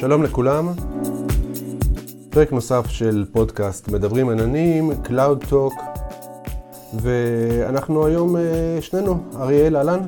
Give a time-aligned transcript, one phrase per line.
[0.00, 0.68] שלום לכולם,
[2.30, 6.00] פרק נוסף של פודקאסט מדברים עננים, Cloud Talk,
[6.94, 8.42] ואנחנו היום אה,
[8.80, 10.00] שנינו, אריאל, אהלן.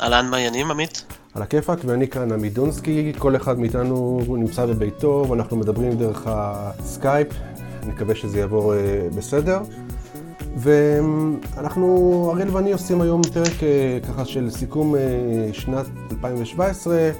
[0.00, 1.04] אהלן, מה העניינים, עמית?
[1.34, 7.28] על הכיפאק, ואני כאן עמית דונסקי, כל אחד מאיתנו נמצא בביתו, ואנחנו מדברים דרך הסקייפ,
[7.82, 8.78] אני מקווה שזה יעבור אה,
[9.16, 9.60] בסדר.
[10.56, 14.94] ואנחנו, אריאל ואני עושים היום פרק אה, ככה של סיכום
[15.52, 17.10] שנת 2017.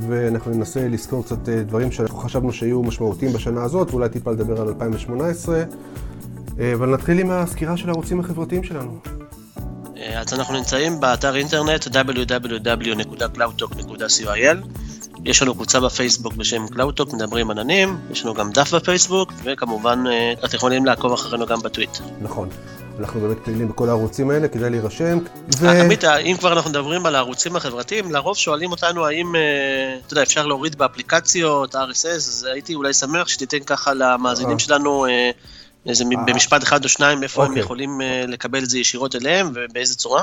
[0.00, 4.60] ואנחנו ננסה לזכור קצת אה, דברים שאנחנו חשבנו שיהיו משמעותיים בשנה הזאת, ואולי טיפה לדבר
[4.60, 5.64] על 2018.
[6.60, 8.98] אה, אבל נתחיל עם הסקירה של הערוצים החברתיים שלנו.
[9.96, 14.56] אה, אז אנחנו נמצאים באתר אינטרנט www.cloudtalk.co.il.
[15.24, 20.04] יש לנו קבוצה בפייסבוק בשם Cloud Talk, מדברים עננים, יש לנו גם דף בפייסבוק, וכמובן
[20.44, 21.98] אתם יכולים לעקוב אחרינו גם בטוויטר.
[22.20, 22.48] נכון.
[23.00, 25.18] אנחנו באמת פעילים בכל הערוצים האלה, כדאי להירשם.
[25.58, 25.68] ו...
[25.68, 30.22] עמית, אם כבר אנחנו מדברים על הערוצים החברתיים, לרוב שואלים אותנו האם, אה, אתה יודע,
[30.22, 34.58] אפשר להוריד באפליקציות, RSS, אז הייתי אולי שמח שתיתן ככה למאזינים אה.
[34.58, 35.30] שלנו אה,
[35.86, 37.62] איזה במשפט אחד או שניים, איפה הם אוקיי.
[37.62, 40.22] יכולים לקבל את זה ישירות אליהם ובאיזה צורה.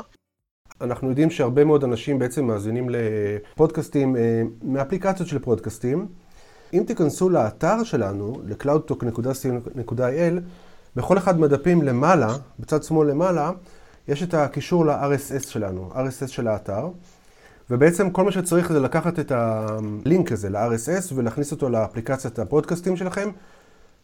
[0.81, 4.15] אנחנו יודעים שהרבה מאוד אנשים בעצם מאזינים לפודקאסטים
[4.63, 6.08] מאפליקציות של פודקאסטים.
[6.73, 10.41] אם תיכנסו לאתר שלנו, ל-cloudtalk.co.il,
[10.95, 13.52] בכל אחד מהדפים למעלה, בצד שמאל למעלה,
[14.08, 16.89] יש את הקישור ל-RSS שלנו, RSS של האתר,
[17.69, 23.30] ובעצם כל מה שצריך זה לקחת את הלינק הזה ל-RSS ולהכניס אותו לאפליקציית הפודקאסטים שלכם,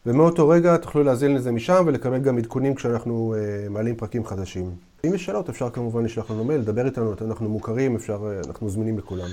[0.06, 4.70] ומאותו רגע תוכלו להזין לזה משם ולקבל גם עדכונים כשאנחנו uh, מעלים פרקים חדשים.
[5.06, 8.70] אם יש שאלות אפשר כמובן לשלוח לנו מייל, לדבר איתנו, אנחנו מוכרים, אפשר, uh, אנחנו
[8.70, 9.28] זמינים לכולם.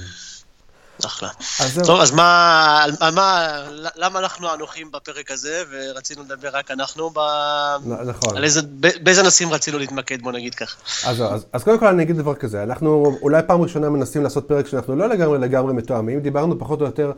[1.05, 1.29] אחלה.
[1.59, 3.47] אז טוב, אז מה, על מה,
[3.95, 7.19] למה אנחנו אנוחים בפרק הזה, ורצינו לדבר רק אנחנו ב...
[8.05, 8.37] נכון.
[8.37, 8.61] על איזה,
[9.03, 10.75] באיזה נושאים רצינו להתמקד, בוא נגיד ככה.
[11.09, 14.47] אז, אז, אז קודם כל אני אגיד דבר כזה, אנחנו אולי פעם ראשונה מנסים לעשות
[14.47, 17.11] פרק שאנחנו לא לגמרי לגמרי מתואמים, דיברנו פחות או יותר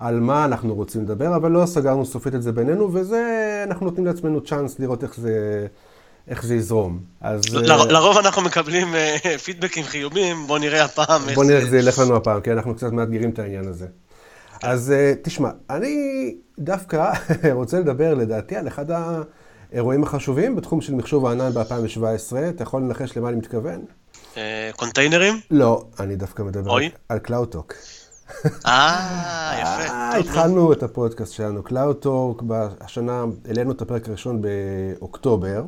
[0.00, 4.06] על מה אנחנו רוצים לדבר, אבל לא סגרנו סופית את זה בינינו, וזה, אנחנו נותנים
[4.06, 5.66] לעצמנו צ'אנס לראות איך זה...
[6.28, 7.00] איך זה יזרום.
[7.20, 7.54] אז...
[7.54, 11.22] ל- לרוב אנחנו מקבלים uh, פידבקים חיובים, בוא נראה הפעם.
[11.34, 13.86] בוא נראה איך זה ילך לנו הפעם, כי אנחנו קצת מאתגרים את העניין הזה.
[14.62, 17.12] אז uh, תשמע, אני דווקא
[17.52, 18.86] רוצה לדבר לדעתי על אחד
[19.70, 22.36] האירועים החשובים בתחום של מחשוב הענן ב-2017.
[22.48, 23.84] אתה יכול לנחש למה אני מתכוון?
[24.36, 25.40] אה, containerים?
[25.50, 26.76] לא, אני דווקא מדבר
[27.08, 27.74] על Cloud Talk.
[28.66, 30.18] אה, יפה.
[30.18, 32.42] התחלנו את הפודקאסט שלנו, Cloud Talk,
[32.80, 35.64] השנה העלינו את הפרק הראשון באוקטובר.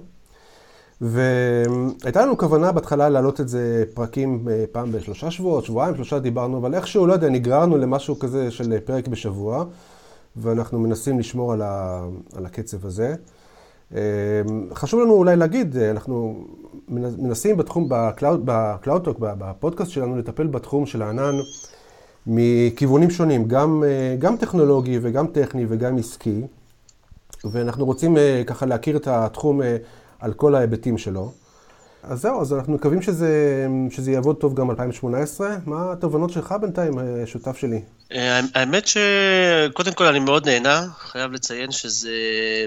[1.00, 6.58] והייתה לנו כוונה בהתחלה להעלות את זה פרקים אה, פעם בשלושה שבועות, שבועיים, שלושה דיברנו,
[6.58, 9.64] אבל איכשהו, לא יודע, נגררנו למשהו כזה של פרק בשבוע,
[10.36, 12.04] ואנחנו מנסים לשמור על, ה,
[12.36, 13.14] על הקצב הזה.
[13.94, 14.00] אה,
[14.74, 16.44] חשוב לנו אולי להגיד, אה, אנחנו
[16.88, 17.88] מנסים בתחום,
[18.44, 21.34] ב Cloud Talk, בפודקאסט שלנו, לטפל בתחום של הענן
[22.26, 23.84] מכיוונים שונים, גם,
[24.18, 26.40] גם טכנולוגי וגם טכני וגם עסקי,
[27.44, 29.60] ואנחנו רוצים ככה להכיר את התחום
[30.20, 31.32] על כל ההיבטים שלו.
[32.08, 35.56] אז זהו, אז אנחנו מקווים שזה, שזה יעבוד טוב גם 2018.
[35.66, 37.80] מה התובנות שלך בינתיים, אה, שותף שלי?
[38.12, 42.10] אה, האמת שקודם כל אני מאוד נהנה, חייב לציין שזה,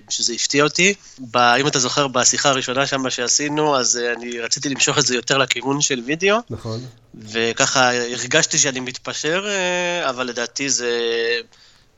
[0.09, 0.93] שזה הפתיע אותי.
[1.35, 5.37] אם אתה זוכר, בשיחה הראשונה שם שעשינו, אז אה, אני רציתי למשוך את זה יותר
[5.37, 6.37] לכיוון של וידאו.
[6.49, 6.79] נכון.
[7.15, 9.45] וככה הרגשתי שאני מתפשר,
[10.09, 10.91] אבל לדעתי זה...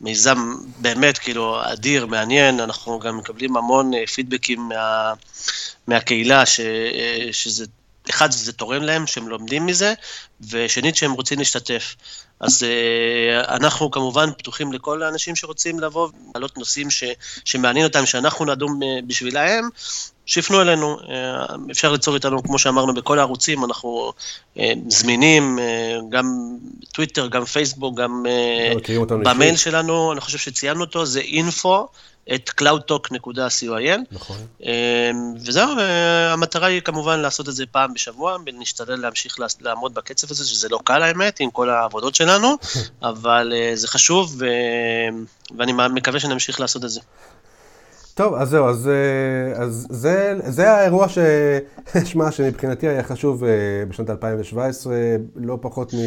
[0.02, 5.14] מיזם באמת כאילו אדיר, מעניין, אנחנו גם מקבלים המון אה, פידבקים מה,
[5.88, 7.66] מהקהילה, ש, אה, שזה,
[8.10, 9.94] אחד, זה תורם להם, שהם לומדים מזה,
[10.52, 11.96] ושנית, שהם רוצים להשתתף.
[12.40, 17.04] אז uh, אנחנו כמובן פתוחים לכל האנשים שרוצים לבוא, להעלות נושאים ש,
[17.46, 19.70] שמעניין אותם, שאנחנו נדון בשבילהם,
[20.26, 24.14] שיפנו אלינו, אה, אפשר ליצור איתנו, כמו שאמרנו, בכל הערוצים, אנחנו
[24.60, 26.58] אה, זמינים, אה, גם
[26.94, 28.26] טוויטר, גם פייסבוק, גם
[29.10, 31.68] במייל שלנו, אני חושב שציינו אותו, זה info.
[32.36, 34.00] את cloudtalk.coil.
[34.12, 34.38] נכון.
[35.46, 35.70] וזהו,
[36.30, 40.80] המטרה היא כמובן לעשות את זה פעם בשבוע, ונשתדל להמשיך לעמוד בקצב הזה, שזה לא
[40.84, 42.58] קל האמת, עם כל העבודות שלנו,
[43.04, 44.42] אבל זה חשוב,
[45.58, 47.00] ואני מקווה שנמשיך לעשות את זה.
[48.14, 51.18] טוב, אז זהו, אז, אה, אז זה, זה האירוע ש...
[52.12, 53.50] שמע, שמבחינתי היה חשוב אה,
[53.90, 54.96] בשנת 2017,
[55.36, 55.98] לא פחות מ,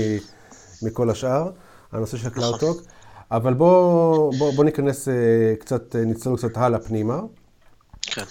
[0.83, 1.50] מכל השאר,
[1.93, 2.83] הנושא של Cloud Talk.
[3.31, 5.15] אבל בואו בוא, בוא ניכנס אה,
[5.59, 7.21] קצת, נצלול קצת הלאה פנימה.
[8.03, 8.23] כן.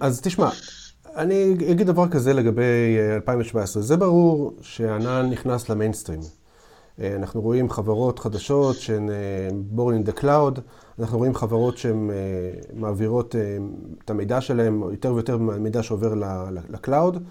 [0.00, 0.48] אז תשמע,
[1.16, 3.82] אני אגיד דבר כזה לגבי 2017.
[3.82, 6.20] זה ברור שענן נכנס למיינסטרים.
[6.98, 9.08] אנחנו רואים חברות חדשות שהן
[9.76, 10.60] born in the cloud.
[10.98, 12.14] אנחנו רואים חברות שהן אה,
[12.74, 13.56] מעבירות אה,
[14.04, 16.14] את המידע שלהן, יותר ויותר מידע שעובר
[16.70, 17.22] ל cloud,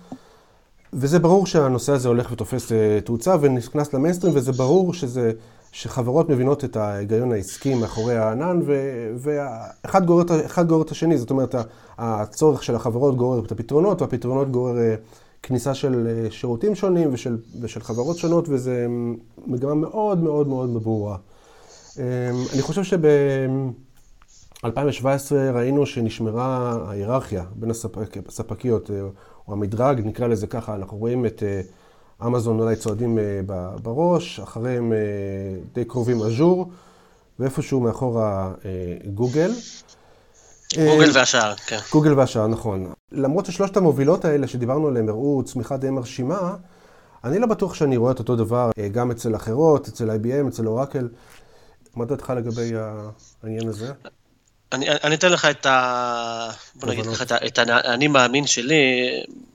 [0.94, 5.32] וזה ברור שהנושא הזה הולך ותופס אה, תאוצה ונכנס למיינסטרים, וזה ברור שזה,
[5.76, 8.60] שחברות מבינות את ההיגיון העסקי מאחורי הענן,
[9.18, 10.24] ואחד גורר,
[10.68, 11.56] גורר את השני, זאת אומרת,
[11.98, 14.96] הצורך של החברות גורר את הפתרונות, והפתרונות גורר אה,
[15.44, 18.72] כניסה של אה, שירותים שונים ושל, ושל חברות שונות, וזו
[19.48, 21.18] מגמה מאוד מאוד מאוד ברורה.
[22.54, 24.68] אני חושב שב-2017
[25.54, 29.02] ראינו שנשמרה ההיררכיה בין הספק, הספקיות, אה,
[29.48, 31.44] או המדרג, נקרא לזה ככה, אנחנו רואים את
[32.22, 33.18] אמזון אולי צועדים
[33.82, 34.94] בראש, אחריהם
[35.74, 36.72] די קרובים אג'ור,
[37.40, 38.52] ואיפשהו מאחורה
[39.14, 39.52] גוגל.
[40.78, 41.80] גוגל והשאר, כן.
[41.92, 42.94] גוגל והשאר, נכון.
[43.12, 46.56] למרות ששלושת המובילות האלה שדיברנו עליהן הראו צמיחה די מרשימה,
[47.26, 50.68] אני לא בטוח שאני רואה את אותו דבר אה, גם אצל אחרות, אצל IBM, אצל
[50.68, 51.08] אורקל.
[51.96, 52.72] מה דעתך לגבי
[53.44, 53.92] העניין הזה?
[54.72, 56.50] אני, אני אתן לך את ה...
[56.76, 58.76] בוא נגיד לך את, את האני מאמין שלי,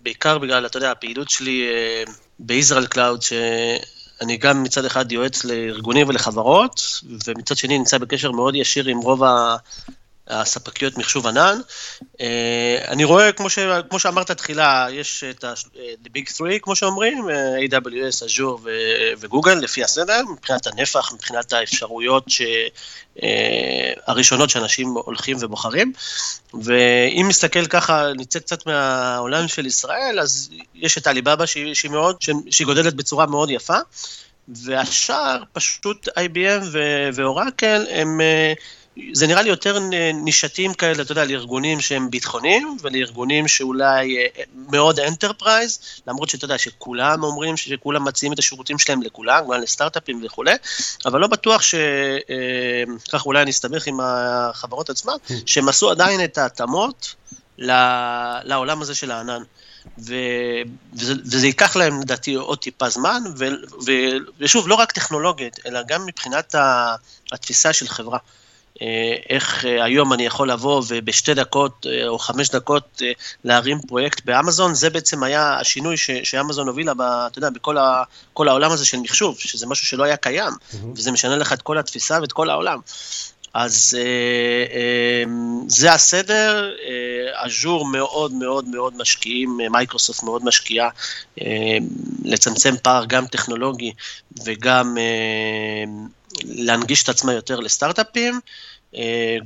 [0.02, 1.64] בעיקר בגלל, אתה יודע, הפעילות שלי
[2.42, 6.80] ב-Israel Cloud, שאני גם מצד אחד יועץ לארגונים ולחברות,
[7.26, 9.22] ומצד שני נמצא בקשר מאוד ישיר עם רוב
[10.30, 11.60] הספקיות מחשוב ענן.
[12.20, 17.56] אה, אני רואה, כמו, ש, כמו שאמרת תחילה, יש את ה-Big Three, כמו שאומרים, אה,
[17.58, 18.68] AWS, Azure
[19.20, 22.42] וגוגל, לפי הסדר, מבחינת הנפח, מבחינת האפשרויות ש,
[23.22, 25.92] אה, הראשונות שאנשים הולכים ובוחרים.
[26.62, 32.16] ואם נסתכל ככה, נצא קצת מהעולם של ישראל, אז יש את עליבאבא שהיא, שהיא מאוד,
[32.50, 33.78] שהיא גודלת בצורה מאוד יפה.
[34.48, 36.64] והשאר, פשוט IBM
[37.14, 38.20] ואורקל, הם
[39.12, 39.78] זה נראה לי יותר
[40.14, 46.58] נישתיים כאלה, אתה יודע, לארגונים שהם ביטחוניים, ולארגונים שאולי אה, מאוד enterprise, למרות שאתה יודע
[46.58, 50.54] שכולם אומרים שכולם מציעים את השירותים שלהם לכולם, גם לסטארט-אפים וכולי,
[51.06, 51.74] אבל לא בטוח ש...
[51.74, 55.14] אה, ככה אולי אני אסתבך עם החברות עצמן,
[55.46, 57.14] שהם עשו עדיין את ההתאמות
[58.44, 59.42] לעולם הזה של הענן.
[59.98, 60.14] ו,
[60.92, 63.44] וזה, וזה ייקח להם לדעתי עוד טיפה זמן, ו,
[63.86, 63.92] ו,
[64.40, 66.54] ושוב, לא רק טכנולוגית, אלא גם מבחינת
[67.32, 68.18] התפיסה של חברה.
[68.82, 73.02] אה, איך אה, היום אני יכול לבוא ובשתי דקות אה, או חמש דקות
[73.44, 78.02] להרים פרויקט באמזון, זה בעצם היה השינוי ש, שאמזון הובילה, ב, אתה יודע, בכל ה,
[78.32, 80.76] כל העולם הזה של מחשוב, שזה משהו שלא היה קיים, mm-hmm.
[80.96, 82.78] וזה משנה לך את כל התפיסה ואת כל העולם.
[83.54, 83.96] אז
[85.66, 86.70] זה הסדר,
[87.32, 90.88] אג'ור מאוד מאוד מאוד משקיעים, מייקרוסופט מאוד משקיעה
[92.24, 93.92] לצמצם פער גם טכנולוגי
[94.44, 94.96] וגם
[96.44, 98.34] להנגיש את עצמה יותר לסטארט-אפים.
[98.34, 98.40] אה,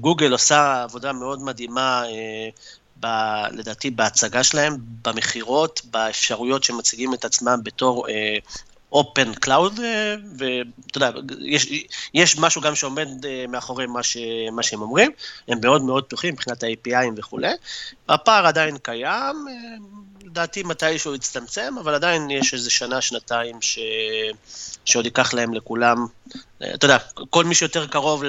[0.00, 2.48] גוגל עושה עבודה מאוד מדהימה, אה,
[3.00, 3.06] ב,
[3.52, 8.06] לדעתי, בהצגה שלהם, במכירות, באפשרויות שמציגים את עצמם בתור
[8.94, 9.80] open uh, cloud,
[10.38, 11.10] ואתה יודע,
[11.40, 11.66] יש,
[12.14, 14.16] יש משהו גם שעומד uh, מאחורי מה, ש,
[14.52, 15.10] מה שהם אומרים,
[15.48, 17.52] הם מאוד מאוד פתוחים מבחינת ה-API ים וכולי.
[18.08, 23.78] הפער עדיין קיים, uh, לדעתי מתישהו יצטמצם, אבל עדיין יש איזה שנה, שנתיים ש...
[24.84, 26.06] שעוד ייקח להם לכולם,
[26.74, 26.98] אתה יודע,
[27.30, 28.22] כל מי שיותר קרוב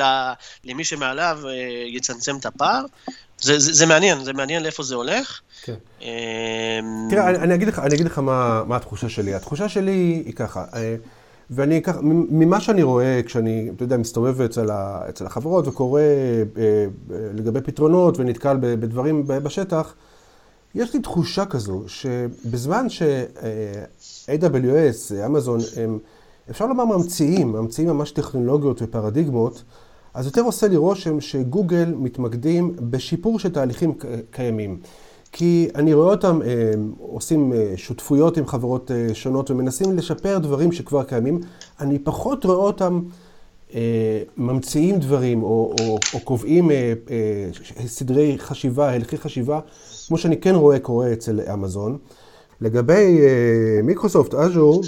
[0.63, 1.53] למי שמעליו אה,
[1.88, 2.85] יצמצם את הפער.
[3.39, 5.41] זה, זה, זה מעניין, זה מעניין לאיפה זה הולך.
[5.65, 5.73] כן.
[6.01, 6.07] אמ,
[7.09, 9.33] תראה, אני, אגיד לך, אני אגיד לך מה, מה התחושה שלי.
[9.33, 10.95] התחושה שלי היא ככה, אה,
[11.50, 11.97] ואני אקח,
[12.29, 18.19] ממה שאני רואה כשאני, אתה יודע, מסתובב אצל, ה, אצל החברות וקורא אה, לגבי פתרונות
[18.19, 19.94] ונתקל בדברים בשטח,
[20.75, 23.65] יש לי תחושה כזו שבזמן ש-AWS,
[25.25, 26.00] אמזון, הם...
[26.50, 29.63] אפשר לומר ממציאים, ממציאים ממש טכנולוגיות ופרדיגמות,
[30.13, 33.93] אז יותר עושה לי רושם שגוגל מתמקדים בשיפור של תהליכים
[34.31, 34.79] קיימים.
[35.38, 40.72] כי אני רואה אותם אה, עושים אה, שותפויות עם חברות אה, שונות ומנסים לשפר דברים
[40.72, 41.39] שכבר קיימים.
[41.80, 43.01] אני פחות רואה אותם
[44.38, 46.72] ממציאים דברים או, או, או קובעים
[47.86, 49.60] סדרי חשיבה, הלכי חשיבה,
[50.08, 51.98] כמו שאני כן רואה קורה אצל אמזון.
[52.62, 53.20] לגבי
[53.84, 54.84] מיקרוסופט אג'ור,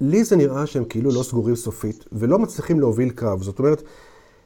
[0.00, 3.42] לי זה נראה שהם כאילו לא סגורים סופית, ולא מצליחים להוביל קרב.
[3.42, 3.82] זאת אומרת,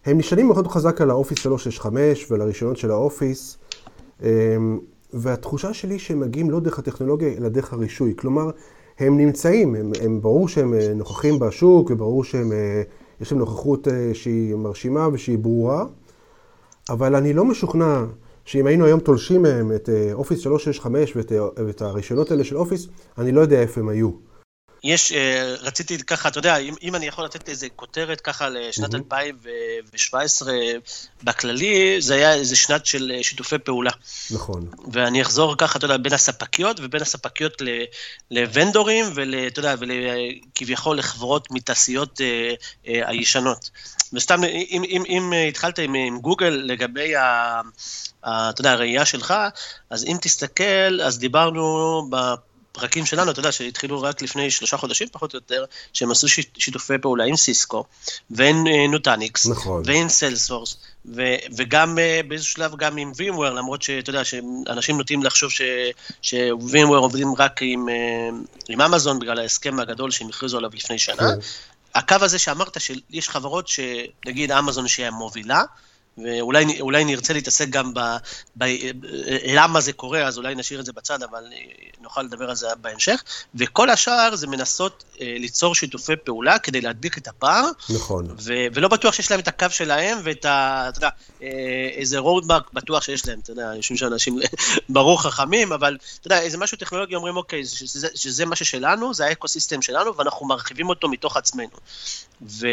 [0.07, 3.59] הם נשענים מאוד חזק על ה-Office 365 ועל הרישיונות של ה-Office,
[5.13, 8.15] והתחושה שלי שהם מגיעים לא דרך הטכנולוגיה, אלא דרך הרישוי.
[8.17, 8.51] כלומר,
[8.99, 12.83] הם נמצאים, הם, הם ברור שהם אה, נוכחים בשוק, וברור שהם, אה,
[13.21, 15.85] יש להם נוכחות אה, שהיא מרשימה ושהיא ברורה,
[16.91, 18.05] אבל אני לא משוכנע
[18.45, 23.33] שאם היינו היום תולשים מהם את Office 365 ואת, ואת הרישיונות האלה של Office, אני
[23.33, 24.11] לא יודע איפה הם היו.
[24.85, 28.95] יש, אה, רציתי ככה, אתה יודע, אם, אם אני יכול לתת איזה כותרת ככה לשנת
[28.95, 28.97] mm-hmm.
[28.97, 30.53] 2017
[31.23, 33.91] בכללי, זה היה איזה שנת של אה, שיתופי פעולה.
[34.31, 34.69] נכון.
[34.93, 37.63] ואני אחזור ככה, אתה יודע, בין הספקיות ובין הספקיות
[38.31, 42.55] לוונדורים, ואתה יודע, וכביכול לחברות מתעשיות אה,
[42.89, 43.71] אה, הישנות.
[44.13, 47.61] וסתם, אם, אם, אם התחלת עם, עם גוגל לגבי ה...
[48.25, 49.35] ה אתה יודע, הראייה שלך,
[49.91, 52.03] אז אם תסתכל, אז דיברנו
[52.73, 56.99] הפרקים שלנו, אתה יודע, שהתחילו רק לפני שלושה חודשים, פחות או יותר, שהם עשו שיתופי
[56.99, 57.85] פעולה עם סיסקו,
[58.31, 59.83] ועם נוטניקס, נכון.
[59.87, 60.77] ועם סיילספורס,
[61.57, 61.99] וגם
[62.29, 67.87] באיזשהו שלב גם עם VMware, למרות שאתה יודע, שאנשים נוטים לחשוב ש-VMware עובדים רק עם,
[68.69, 71.17] עם אמזון בגלל ההסכם הגדול שהם הכריזו עליו לפני שנה.
[71.17, 71.39] כן.
[71.95, 75.63] הקו הזה שאמרת, שיש חברות שנגיד אמזון שהיא המובילה,
[76.19, 78.01] ואולי נרצה להתעסק גם ב,
[78.59, 78.65] ב...
[79.47, 81.45] למה זה קורה, אז אולי נשאיר את זה בצד, אבל
[82.01, 83.23] נוכל לדבר על זה בהמשך.
[83.55, 87.65] וכל השאר זה מנסות אה, ליצור שיתופי פעולה כדי להדביק את הפער.
[87.91, 88.27] נכון.
[88.39, 88.53] ו...
[88.75, 90.87] ולא בטוח שיש להם את הקו שלהם ואת ה...
[90.89, 91.09] אתה יודע,
[91.43, 91.49] אה,
[91.93, 94.39] איזה רודמרק בטוח שיש להם, אתה יודע, יושבים שם אנשים
[94.89, 99.27] ברור חכמים, אבל אתה יודע, איזה משהו טכנולוגי אומרים, אוקיי, שזה, שזה מה ששלנו, זה
[99.27, 101.77] האקוסיסטם שלנו, ואנחנו מרחיבים אותו מתוך עצמנו.
[102.49, 102.67] ו...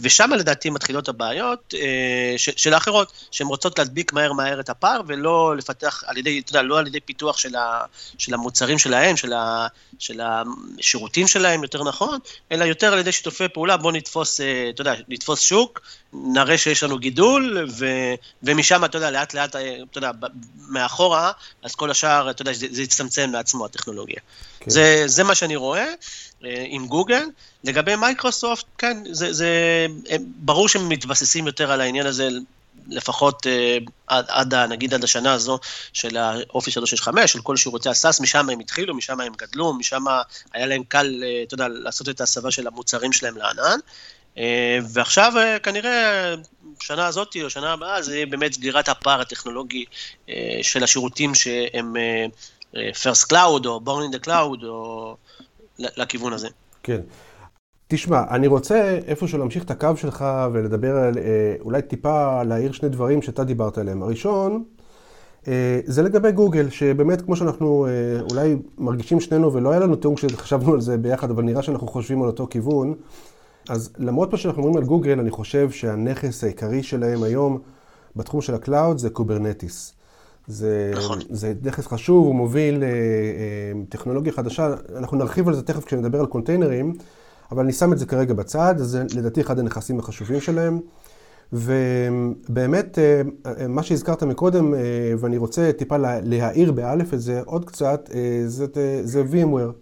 [0.00, 2.50] ושם לדעתי מתחילות הבעיות אה, ש...
[2.56, 6.62] של האחרות, שהן רוצות להדביק מהר מהר את הפער, ולא לפתח על ידי, אתה יודע,
[6.62, 7.82] לא על ידי פיתוח של, ה...
[8.18, 9.66] של המוצרים שלהם, של, ה...
[9.98, 12.18] של השירותים שלהם, יותר נכון,
[12.52, 15.80] אלא יותר על ידי שיתופי פעולה, בואו נתפוס, אה, אתה יודע, נתפוס שוק,
[16.12, 17.86] נראה שיש לנו גידול, ו...
[18.42, 20.10] ומשם, אתה יודע, לאט לאט, אה, אתה יודע,
[20.68, 24.20] מאחורה, אז כל השאר, אתה יודע, זה, זה יצטמצם מעצמו, הטכנולוגיה.
[24.60, 24.70] כן.
[24.70, 25.86] זה, זה מה שאני רואה.
[26.44, 27.24] אה, עם גוגל.
[27.64, 29.86] לגבי מייקרוסופט, כן, זה, זה
[30.20, 32.28] ברור שהם מתבססים יותר על העניין הזה,
[32.88, 35.58] לפחות uh, עד, עד, נגיד עד השנה הזו
[35.92, 40.04] של ה-Office 365, של כל שירותי ה-SaaS, משם הם התחילו, משם הם גדלו, משם
[40.52, 43.78] היה להם קל, uh, אתה יודע, לעשות את ההסבה של המוצרים שלהם לענן.
[44.34, 44.40] Uh,
[44.88, 46.34] ועכשיו uh, כנראה,
[46.80, 49.84] שנה הזאת או שנה הבאה, זה באמת סגירת הפער הטכנולוגי
[50.26, 50.30] uh,
[50.62, 52.30] של השירותים שהם uh,
[52.74, 55.16] First Cloud או Born in the Cloud או...
[55.78, 56.48] לכיוון הזה.
[56.82, 57.00] כן.
[57.88, 62.88] תשמע, אני רוצה איפשהו להמשיך את הקו שלך ולדבר על, אה, אולי טיפה להעיר שני
[62.88, 64.02] דברים שאתה דיברת עליהם.
[64.02, 64.64] הראשון,
[65.48, 70.14] אה, זה לגבי גוגל, שבאמת כמו שאנחנו אה, אולי מרגישים שנינו, ולא היה לנו תיאום
[70.14, 72.94] כשחשבנו על זה ביחד, אבל נראה שאנחנו חושבים על אותו כיוון,
[73.68, 77.58] אז למרות מה שאנחנו אומרים על גוגל, אני חושב שהנכס העיקרי שלהם היום
[78.16, 79.97] בתחום של ה-cloud זה Kubernetes.
[80.48, 81.18] זה, נכון.
[81.30, 82.92] זה נכס חשוב, הוא מוביל אה, אה,
[83.88, 86.94] טכנולוגיה חדשה, אנחנו נרחיב על זה תכף כשנדבר על containers ים,
[87.52, 90.80] אבל אני שם את זה כרגע בצד, זה לדעתי אחד הנכסים החשובים שלהם.
[91.52, 94.80] ובאמת, אה, אה, מה שהזכרת מקודם, אה,
[95.18, 98.66] ואני רוצה טיפה להרחיב על זה עוד קצת, אה, זה,
[99.02, 99.72] זה VMware,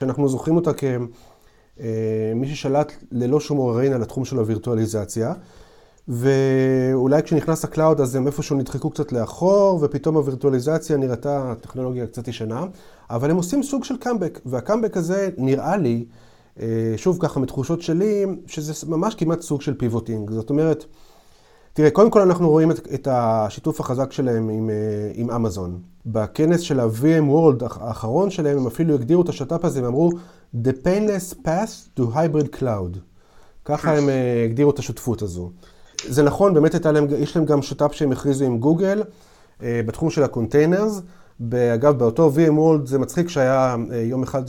[0.00, 5.32] שאנחנו זוכרים אותה כמי ששלט ללא שום עוררין על התחום של הווירטואליזציה.
[6.08, 12.64] ואולי כשנכנס ה-cloud אז הם איפשהו נדחקו קצת לאחור, ופתאום הווירטואליזציה נראתה טכנולוגיה קצת ישנה,
[13.10, 16.04] אבל הם עושים סוג של קאמבק, והקאמבק הזה נראה לי,
[16.60, 20.30] אה, שוב ככה מתחושות שלי, שזה ממש כמעט סוג של pivoting.
[20.30, 20.84] זאת אומרת,
[21.72, 25.80] תראה, קודם כל אנחנו רואים את, את השיתוף החזק שלהם עם, אה, עם אמזון.
[26.06, 30.10] בכנס של ה-VMworld האחרון שלהם, הם אפילו הגדירו את השת"פ הזה, הם אמרו,
[30.54, 32.98] The painless path to hybrid cloud.
[33.64, 35.50] ככה הם אה, הגדירו את השותפות הזו.
[36.04, 39.02] זה נכון, באמת להם, יש להם גם שת"פ שהם הכריזו עם גוגל
[39.62, 41.00] אה, בתחום של ה-containers.
[41.74, 44.42] אגב, באותו VMworld זה מצחיק שהיה אה, יום אחד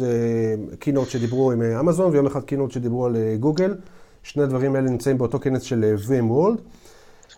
[0.80, 3.76] keynote אה, שדיברו עם אמזון ויום אחד keynote שדיברו על גוגל.
[4.24, 6.62] שני הדברים האלה נמצאים באותו כנס של VMworld.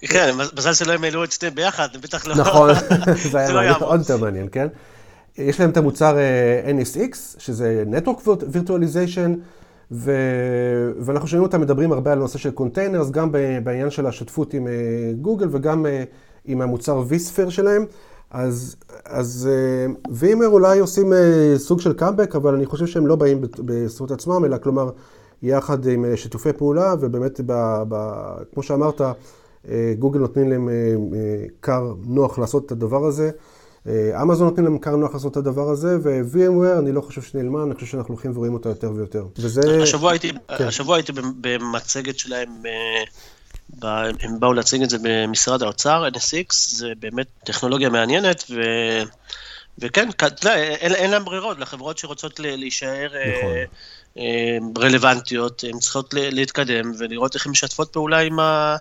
[0.02, 2.36] כן, מזל שלא הם העלו את שניהם ביחד, בטח לא...
[2.36, 2.70] נכון,
[3.32, 4.68] זה היה לא עוד יותר מעניין, כן?
[5.38, 6.18] יש להם את המוצר
[6.66, 9.38] NSX, שזה Network Virtualization.
[9.92, 10.12] ו...
[11.00, 13.32] ואנחנו שומעים אותם מדברים הרבה על נושא של containers, גם
[13.64, 14.74] בעניין של השותפות עם אה,
[15.22, 16.04] גוגל וגם אה,
[16.46, 17.86] עם המוצר vSphere שלהם.
[18.32, 19.50] אז, אז
[20.12, 21.14] VMware אה, אולי עושים
[21.58, 24.90] סוג של קאמבק, אבל אני חושב שהם לא באים בזכות עצמם, אלא כלומר,
[25.42, 28.14] יחד עם שיתופי פעולה, ובאמת, ב, ב,
[28.54, 29.02] כמו שאמרת,
[30.00, 30.70] גוגל נותנים להם
[31.62, 33.32] כר נוח לעשות את הדבר הזה.
[33.88, 37.64] אה, אמזון נותנים להם כר נוח לעשות את הדבר הזה, ו-VMware, אני לא חושב שנעלמה,
[37.64, 39.26] אני חושב שאנחנו הולכים ורואים אותה יותר ויותר.
[39.38, 39.84] וזה...
[39.84, 40.68] השבוע הייתי, כן.
[40.68, 47.28] השבוע הייתי במצגת שלהם, אה, הם באו להציג את זה במשרד האוצר, NSX, זה באמת
[47.44, 48.62] טכנולוגיה מעניינת, ו...
[49.80, 50.10] וכן,
[50.56, 54.84] אין, אין להם ברירות, לחברות שרוצות להישאר אה, נכון.
[54.84, 58.78] רלוונטיות, הן צריכות להתקדם ולראות איך הן משתפות פעולה עם, ה,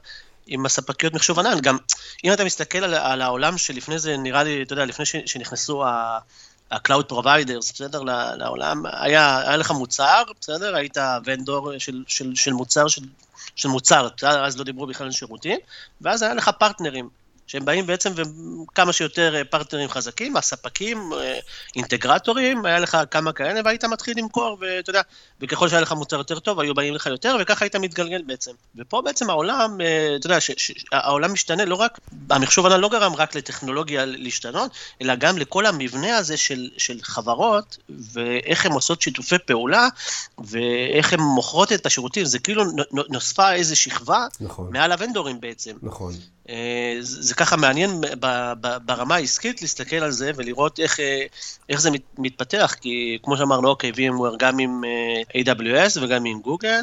[0.48, 1.60] עם הספקיות מחשוב ענן.
[1.60, 1.76] גם
[2.24, 5.84] אם אתה מסתכל על, על העולם שלפני זה, נראה לי, אתה יודע, לפני ש, שנכנסו
[5.84, 8.02] ה-Cloud Providers, בסדר,
[8.36, 13.02] לעולם, היה, היה לך מוצר, בסדר, היית ונדור של, של, של מוצר, של,
[13.56, 15.58] של מוצר, אז לא דיברו בכלל על שירותים,
[16.00, 17.17] ואז היה לך פרטנרים.
[17.48, 21.38] שהם באים בעצם וכמה שיותר אה, פרטנרים חזקים, הספקים, אה,
[21.76, 25.02] אינטגרטורים, היה לך כמה כאלה והיית מתחיל למכור, ואתה יודע,
[25.40, 28.52] וככל שהיה לך מוצר יותר טוב, היו באים לך יותר, וככה היית מתגלגל בעצם.
[28.76, 30.38] ופה בעצם העולם, אה, אתה יודע,
[30.92, 31.98] העולם משתנה לא רק,
[32.30, 34.70] המחשוב הנ"ל לא גרם רק לטכנולוגיה להשתנות,
[35.02, 37.78] אלא גם לכל המבנה הזה של, של חברות,
[38.12, 39.88] ואיך הן עושות שיתופי פעולה,
[40.38, 42.64] ואיך הן מוכרות את השירותים, זה כאילו
[43.08, 44.72] נוספה איזו שכבה נכון.
[44.72, 45.76] מעל הוונדורים בעצם.
[45.82, 46.14] נכון.
[47.00, 47.90] זה ככה מעניין
[48.84, 51.22] ברמה העסקית להסתכל על זה ולראות איך, אה,
[51.68, 56.80] איך זה מתפתח, כי כמו שאמרנו, אוקיי, VMware גם עם אה, AWS וגם עם גוגל,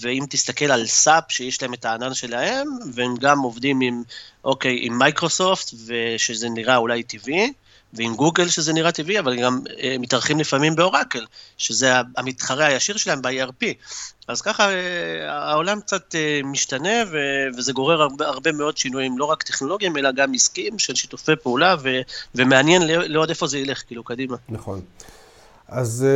[0.00, 4.02] ואם תסתכל על SAP שיש להם את הענן שלהם, והם גם עובדים עם,
[4.44, 7.52] אוקיי, עם מייקרוסופט, ושזה נראה אולי טבעי,
[7.92, 11.26] ועם גוגל שזה נראה טבעי, אבל גם אה, מתארחים לפעמים באורקל,
[11.58, 13.66] שזה המתחרה הישיר שלהם ב-ERP.
[14.28, 17.02] אז ככה אה, העולם קצת אה, משתנה,
[17.56, 21.76] וזה גורר הרבה, הרבה מאוד שינויים, לא רק טכנולוגיים, אלא גם עסקיים של שיתופי פעולה,
[22.34, 24.36] ומעניין לעוד איפה זה ילך, כאילו, קדימה.
[24.48, 24.80] נכון.
[25.68, 26.06] אז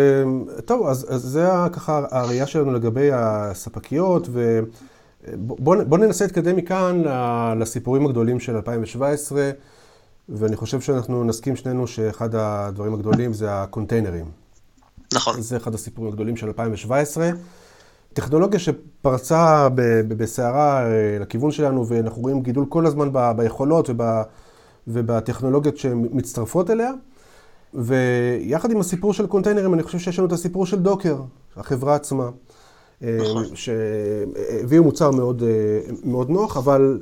[0.65, 7.03] טוב, אז, אז זה ככה הראייה שלנו לגבי הספקיות, ובואו ננסה להתקדם מכאן
[7.61, 9.51] לסיפורים הגדולים של 2017.
[10.29, 14.25] ואני חושב שאנחנו נסכים שנינו שאחד הדברים הגדולים זה הקונטיינרים.
[15.15, 15.41] נכון.
[15.41, 17.31] זה אחד הסיפורים הגדולים של 2017.
[18.13, 19.69] טכנולוגיה שפרצה
[20.09, 24.03] בסערה אה, לכיוון שלנו, ואנחנו רואים גידול כל הזמן ב, ביכולות וב,
[24.87, 26.91] ובטכנולוגיות שמצטרפות אליה.
[27.75, 31.23] ויחד עם הסיפור של קונטיינרים, אני חושב שיש לנו את הסיפור של דוקר,
[31.57, 32.31] החברה עצמה.
[33.03, 33.45] אה, נכון.
[33.55, 37.01] שהביאו מוצר מאוד, אה, מאוד נוח, אבל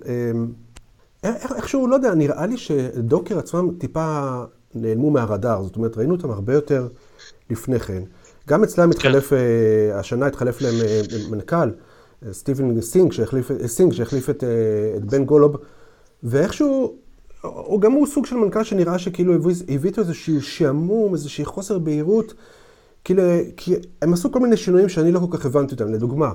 [1.25, 4.35] איכשהו, לא יודע, נראה לי ש-Docker עצמם טיפה
[4.75, 6.89] נעלמו מהרדאר, זאת אומרת, ראינו אותם הרבה יותר
[7.51, 8.03] לפני כן.
[8.49, 8.91] גם אצלם.
[8.91, 9.37] התחלף, כן.
[9.95, 11.01] השנה התחלף להם אה,
[11.31, 11.71] מנכ"ל,
[12.33, 14.45] סטיבן סינג, שהחליף, סינג, שהחליף את,
[14.97, 15.57] את בן גולוב,
[16.23, 16.95] ואיכשהו,
[17.43, 19.55] הוא גם הוא סוג של מנכ"ל שנראה שכאילו הביא,
[19.85, 22.35] איתו איזשהו שעמום, איזושהי חוסר בהירות.
[23.05, 23.23] כאילו,
[23.57, 25.93] כי הם עשו כל מיני שינויים שאני לא כל כך הבנתי אותם.
[25.93, 26.33] לדוגמה,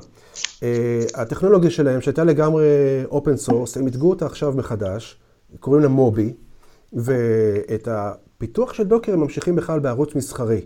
[0.63, 2.65] אה, הטכנולוגיה שלהם, שהייתה לגמרי
[3.05, 5.19] open source, הם התגו אותה עכשיו מחדש,
[5.59, 6.33] קוראים לה Moby,
[6.93, 10.61] ואת הפיתוח של Docker הם ממשיכים בכלל בערוץ מסחרי.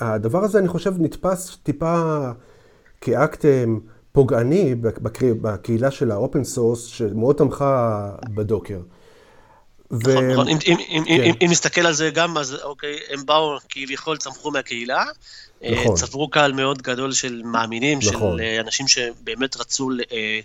[0.00, 2.20] הדבר הזה, אני חושב, נתפס טיפה
[3.00, 3.64] כאקט אה,
[4.12, 4.74] פוגעני
[5.42, 8.80] בקהילה של ה-open source, שמאוד תמכה ב-Docker.
[9.90, 10.48] נכון, נכון.
[10.48, 11.22] אם, אם, אם, כן.
[11.22, 15.04] אם, אם נסתכל על זה גם, אז אוקיי, הם באו כביכול צמחו מהקהילה,
[15.64, 15.96] אה, נכון.
[15.96, 18.38] צברו קהל מאוד גדול של מאמינים, נכון.
[18.38, 20.40] של אה, אנשים שבאמת רצו, אה,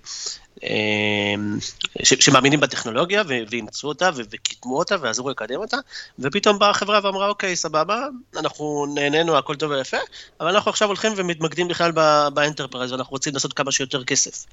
[2.03, 5.77] ש, שמאמינים בטכנולוגיה ואימצו אותה וקידמו אותה ועזרו לקדם אותה,
[6.19, 9.97] ופתאום באה החברה ואמרה, אוקיי, סבבה, אנחנו נהנינו, הכל טוב ויפה,
[10.39, 11.91] אבל אנחנו עכשיו הולכים ומתמקדים בכלל
[12.33, 14.45] ב-enterprise, ואנחנו רוצים לעשות כמה שיותר כסף.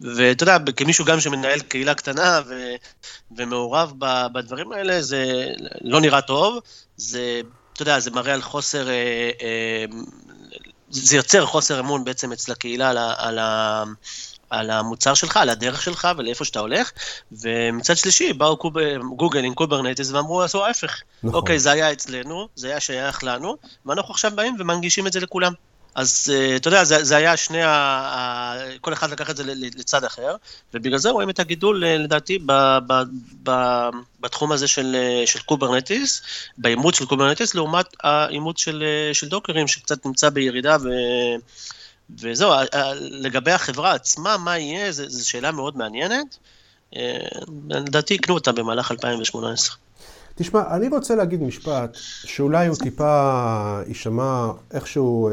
[0.00, 2.74] ואתה יודע, כמישהו גם שמנהל קהילה קטנה ו,
[3.36, 3.92] ומעורב
[4.32, 5.46] בדברים האלה, זה
[5.80, 6.58] לא נראה טוב,
[6.96, 7.40] זה...
[7.74, 9.84] אתה יודע, זה מראה על חוסר, אה, אה,
[10.94, 13.38] זה יוצר חוסר אמון בעצם אצל הקהילה על, על,
[14.50, 16.90] על המוצר שלך, על הדרך שלך ולאיפה שאתה הולך,
[17.32, 18.78] ומצד שלישי באו קוב,
[19.16, 21.02] גוגל עם Kubernetes ואמרו, עשו ההפך.
[21.22, 21.40] נכון.
[21.40, 25.52] אוקיי, זה היה אצלנו, זה היה שייך לנו, ואנחנו עכשיו באים ומנגישים את זה לכולם.
[25.94, 29.42] אז אה, אתה יודע, זה, זה היה שני, ה, ה, כל אחד לקח את זה
[29.46, 30.36] לצד אחר,
[30.74, 32.52] ובגלל זה רואים את הגידול, אה, לדעתי, ב,
[32.86, 32.92] ב,
[33.42, 33.50] ב,
[34.20, 36.22] בתחום הזה של, אה, של Kubernetes,
[36.58, 40.88] באימוץ של Kubernetes, לעומת האימוץ של, של דוקרים, שקצת נמצא בירידה, ו,
[42.20, 42.52] וזהו,
[43.00, 46.36] לגבי החברה עצמה, מה יהיה, זו שאלה מאוד מעניינת.
[47.68, 49.76] לדעתי יקנו אותה במהלך 2018.
[50.34, 51.90] תשמע, אני רוצה להגיד משפט
[52.24, 55.30] שאולי הוא טיפה יישמע איכשהו...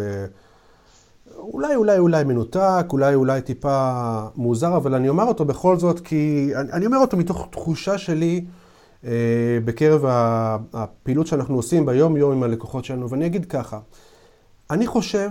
[1.37, 6.51] אולי, אולי, אולי מנותק, אולי, אולי טיפה מוזר, אבל אני אומר אותו בכל זאת, כי
[6.55, 8.45] אני, אני אומר אותו מתוך תחושה שלי
[9.05, 9.11] אה,
[9.65, 10.05] בקרב
[10.73, 13.79] הפעילות שאנחנו עושים ביום-יום עם הלקוחות שלנו, ואני אגיד ככה,
[14.69, 15.29] אני חושב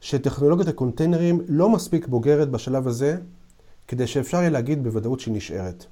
[0.00, 3.16] שטכנולוגיית הקונטיינרים לא מספיק בוגרת בשלב הזה,
[3.88, 5.86] כדי שאפשר יהיה להגיד בוודאות שהיא נשארת.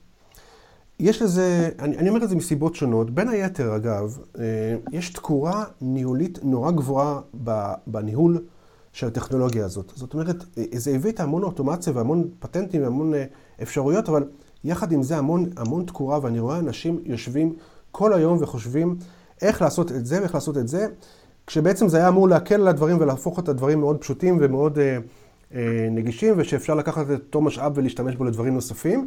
[1.01, 5.65] יש לזה, אני, אני אומר את זה מסיבות שונות, בין היתר אגב, אה, יש תקורה
[5.81, 7.21] ניהולית נורא גבוהה
[7.87, 8.45] בניהול
[8.93, 9.93] של הטכנולוגיה הזאת.
[9.97, 10.37] זאת אומרת,
[10.75, 13.25] זה הביא את המון אוטומציה והמון פטנטים והמון אה,
[13.63, 14.25] אפשרויות, אבל
[14.65, 17.55] יחד עם זה המון, המון תקורה, ואני רואה אנשים יושבים
[17.91, 18.97] כל היום וחושבים
[19.43, 20.87] איך לעשות את זה ואיך לעשות את זה,
[21.47, 24.99] כשבעצם זה היה אמור להקל על הדברים ולהפוך את הדברים מאוד פשוטים ומאוד אה,
[25.55, 29.07] אה, נגישים, ושאפשר לקחת את אותו משאב ולהשתמש בו לדברים נוספים.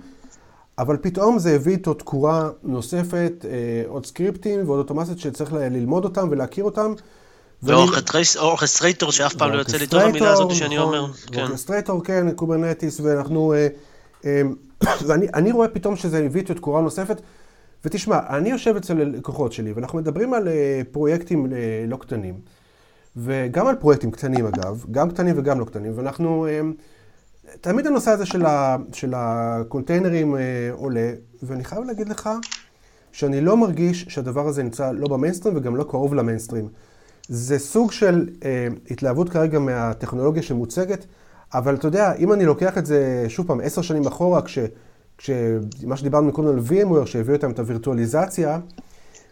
[0.78, 6.28] אבל פתאום זה הביא איתו תקורה נוספת, אה, עוד סקריפטים ועוד אוטומציות שצריך ללמוד אותם
[6.32, 6.94] ולהכיר אותם.
[7.64, 11.06] ו orchestrator שאף פעם לא יוצא לי טוב המילה הזאת שאני אומר.
[11.38, 13.54] orchestrator, כן, Kubernetes, ואנחנו...
[14.26, 14.42] אה,
[15.08, 17.22] ואני רואה פתאום שזה הביא את תקורה נוספת.
[17.86, 20.48] ותשמע, אני יושב אצל לקוחות שלי, ואנחנו מדברים על
[20.92, 21.48] פרויקטים
[21.88, 22.40] לא קטנים,
[23.18, 26.48] וגם על פרויקטים קטנים אגב, גם קטנים וגם לא קטנים, ואנחנו...
[27.62, 30.36] תמיד הנושא הזה של, ה, של הקונטיינרים
[30.72, 32.30] עולה, ואני חייב להגיד לך
[33.12, 36.70] שאני לא מרגיש שהדבר הזה נמצא לא במיינסטרים וגם לא קרוב למיינסטרים.
[37.28, 41.06] זה סוג של אה, התלהבות כרגע מהטכנולוגיה שמוצגת,
[41.54, 44.60] אבל אתה יודע, אם אני לוקח את זה, שוב פעם, עשר שנים אחורה, כש,
[45.18, 48.60] כשמה שדיברנו קודם על VMware, שהביאו איתם את הווירטואליזציה,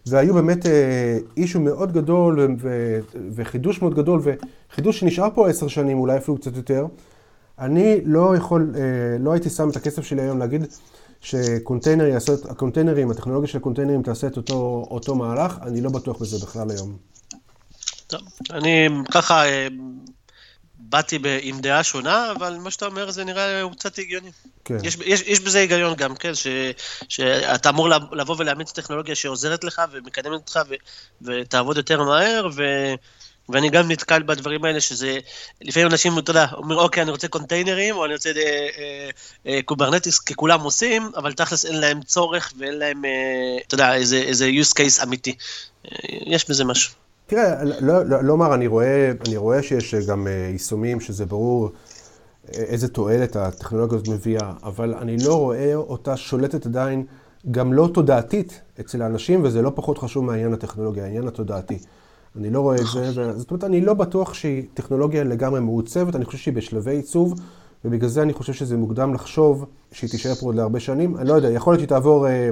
[0.06, 3.00] והיו באמת אה, אישו מאוד גדול ו, ו,
[3.36, 4.22] וחידוש מאוד גדול,
[4.72, 6.86] וחידוש שנשאר פה עשר שנים, אולי אפילו קצת יותר.
[7.60, 10.66] אני לא יכול, אה, לא הייתי שם את הכסף שלי היום להגיד
[11.20, 16.46] שקונטיינר יעשה, הקונטיינרים, הטכנולוגיה של הקונטיינרים תעשה את אותו, אותו מהלך, אני לא בטוח בזה
[16.46, 17.11] בכלל היום.
[18.12, 18.22] טוב,
[18.52, 19.68] אני ככה אה,
[20.76, 24.32] באתי עם דעה שונה, אבל מה שאתה אומר זה נראה קצת הגיוני.
[24.66, 24.78] כן.
[24.84, 26.48] יש, יש, יש בזה היגיון גם, כן, ש,
[27.10, 30.74] שאתה אמור לבוא ולאמץ טכנולוגיה שעוזרת לך ומקדמת אותך ו,
[31.22, 32.64] ותעבוד יותר מהר, ו...
[33.50, 35.18] ואני גם נתקל בדברים האלה, שזה,
[35.62, 39.10] לפעמים אנשים, אתה יודע, אומרים, אוקיי, אני רוצה קונטיינרים, או אני רוצה אה, אה,
[39.48, 43.12] אה, Kubernetes, כי כולם עושים, אבל תכלס אין להם צורך ואין להם, אה,
[43.68, 45.36] אתה יודע, איזה, איזה use case אמיתי.
[45.86, 45.92] אה,
[46.26, 46.94] יש בזה משהו.
[47.32, 51.70] תראה, לא, לא, לא אומר, אני רואה, אני רואה שיש גם אה, יישומים שזה ברור
[51.70, 57.06] אה, איזה תועלת הטכנולוגיה הזאת מביאה, אבל אני לא רואה אותה שולטת עדיין,
[57.52, 61.80] גם לא תודעתית אצל האנשים, וזה לא פחות חשוב מהעניין הטכנולוגיה, העניין התודעתי.
[62.38, 66.26] אני לא רואה את זה, זאת אומרת, אני לא בטוח שהיא טכנולוגיה לגמרי מעוצבת, אני
[66.26, 67.34] חושב שהיא בשלבי עיצוב,
[67.86, 71.18] ובגלל זה אני חושב שזה מוקדם לחשוב שהיא תישאר פה עוד להרבה שנים.
[71.18, 72.50] אני לא יודע, יכול להיות שהיא תעבור אה,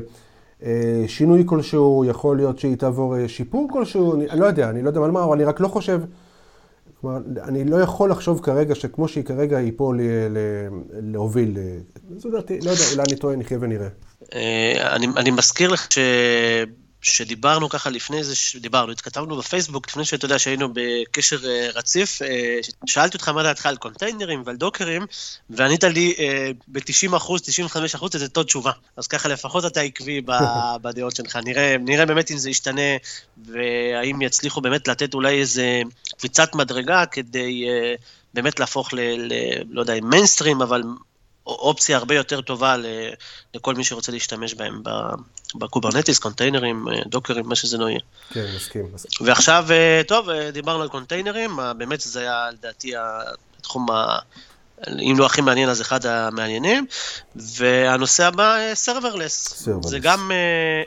[1.08, 4.88] שינוי כלשהו, יכול להיות שהיא תעבור אה, שיפור כלשהו, אני, אני לא יודע, אני לא
[4.88, 6.02] יודע מה לומר, אבל אני רק לא חושב,
[7.02, 10.38] כלומר, אני לא יכול לחשוב כרגע שכמו שהיא כרגע, היא פה ל, ל,
[10.92, 11.58] להוביל.
[11.58, 11.78] אה,
[12.18, 13.88] זו דעתי, לא יודע, אולי אני טועה, נחיה ונראה.
[14.36, 15.98] אה, אני, אני מזכיר לך ש...
[17.02, 22.60] שדיברנו ככה לפני זה, שדיברנו, התכתבנו בפייסבוק, לפני שאתה יודע שהיינו בקשר אה, רציף, אה,
[22.86, 25.06] שאלתי אותך מה דעתך על קונטיינרים ועל דוקרים,
[25.50, 28.72] וענית לי אה, ב-90 אחוז, 95 אחוז, את אותו תשובה.
[28.98, 30.22] אז ככה לפחות אתה עקבי
[30.82, 31.36] בדעות שלך.
[31.36, 32.92] נראה, נראה באמת אם זה ישתנה,
[33.46, 35.82] והאם יצליחו באמת לתת אולי איזה
[36.18, 37.66] קפיצת מדרגה כדי
[38.34, 39.00] באמת להפוך ל...
[39.00, 39.34] ל
[39.70, 40.84] לא יודע, מיינסטרים, אבל
[41.50, 42.76] אופציה הרבה יותר טובה
[43.54, 44.84] לכל מי שרוצה להשתמש בהם
[45.56, 48.00] ב Kubernetes, קונטיינרים, דוקרים, מה שזה לא יהיה.
[48.30, 48.86] כן, מסכים.
[49.22, 52.94] ועכשיו, אה, טוב, אה, דיברנו על קונטיינרים, באמת זה היה לדעתי
[53.58, 54.20] התחום ה...
[54.88, 56.86] אם לא הכי מעניין, אז אחד המעניינים.
[57.36, 59.68] והנושא הבא, serverless.
[59.68, 60.32] אה, זה גם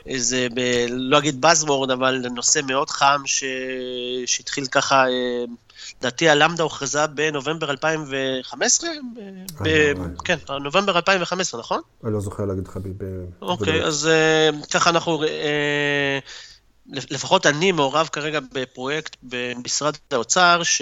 [0.05, 3.43] איזה, ב, לא אגיד buzzword, אבל נושא מאוד חם ש...
[4.25, 5.05] שהתחיל ככה
[5.99, 8.89] לדעתי ה Lambda הוכרזה בנובמבר 2015?
[10.25, 11.81] כן, נובמבר 2015, נכון?
[12.03, 12.77] אני לא זוכר להגיד לך.
[13.41, 15.23] אוקיי, אז אה, ככה אנחנו...
[15.23, 16.19] אה,
[16.87, 20.81] לפחות אני מעורב כרגע בפרויקט במשרד האוצר, ש...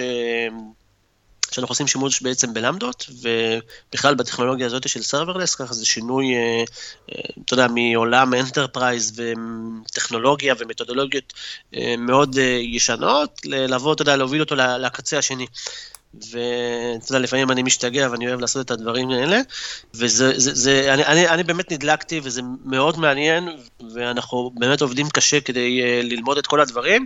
[1.52, 6.64] שאנחנו עושים שימוש בעצם בלמדות, ובכלל בטכנולוגיה הזאת של serverless, ככה זה שינוי, אה,
[7.12, 11.34] אה, אתה יודע, מעולם enterprise וטכנולוגיה ומתודולוגיות
[11.76, 15.48] אה, מאוד ישנות, לבוא, אתה יודע, להוביל אותו לקצה השני.
[16.14, 19.42] ואתה יודע, לפעמים אני משתגע ואני אוהב לעשות את הדברים האלה,
[19.94, 23.50] וזה, זה, זה, אני, אני, אני באמת נדלקתי וזה מאוד מעניין,
[23.94, 27.06] ואנחנו באמת עובדים קשה כדי אה, ללמוד את כל הדברים,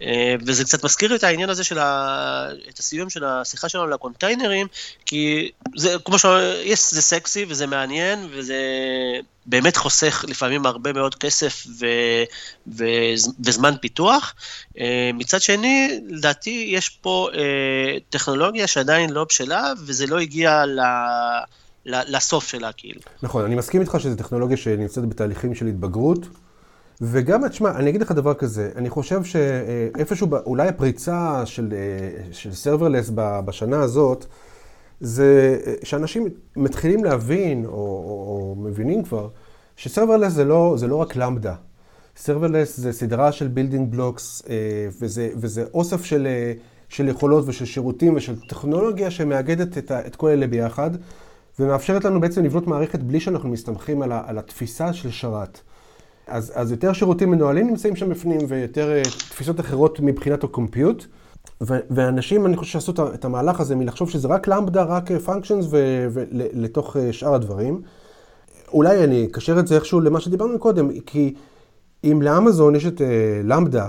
[0.00, 0.04] אה,
[0.46, 4.66] וזה קצת מזכיר לי את העניין הזה של ה, את הסיום של השיחה שלנו לקונטיינרים,
[5.06, 6.24] כי זה, כמו ש...
[6.64, 8.56] יש, זה סקסי וזה מעניין, וזה...
[9.46, 11.86] באמת חוסך לפעמים הרבה מאוד כסף ו,
[12.66, 12.84] ו,
[13.44, 14.34] וזמן פיתוח.
[14.78, 20.80] אה, מצד שני, לדעתי יש פה אה, טכנולוגיה שעדיין לא בשלה, וזה לא הגיע ל...
[21.88, 23.00] לסוף שלה, כאילו.
[23.22, 26.26] נכון, אני מסכים איתך שזו טכנולוגיה שנמצאת בתהליכים של התבגרות,
[27.00, 32.52] וגם, תשמע, אני אגיד לך דבר כזה, אני חושב שאיפשהו, אולי הפריצה של, אה, של
[32.52, 34.26] serverless בשנה הזאת,
[35.00, 37.74] זה שאנשים מתחילים להבין, או, או,
[38.28, 39.28] או מבינים כבר,
[39.76, 41.54] ש serverless זה לא, זה לא רק Lambda.
[42.16, 44.54] serverless זה סדרה של building blocks, אה,
[45.00, 46.52] וזה, וזה אוסף של, אה,
[46.88, 50.90] של יכולות ושל שירותים ושל טכנולוגיה שמאגדת את, את כל אלה ביחד,
[51.58, 55.60] ומאפשרת לנו בעצם לבנות מערכת בלי שאנחנו מסתמכים על, ה, על התפיסה של שרת.
[56.26, 61.06] אז, אז יותר שירותים מנוהלים נמצאים שם בפנים, ויותר אה, תפיסות אחרות מבחינת ה compute.
[61.60, 67.34] ואנשים, אני חושב שעשו את המהלך הזה מלחשוב שזה רק Lambda, רק functions ולתוך שאר
[67.34, 67.82] הדברים.
[68.68, 71.34] אולי אני אקשר את זה איכשהו למה שדיברנו קודם, כי
[72.04, 73.00] אם לאמזון יש את
[73.44, 73.88] Lambda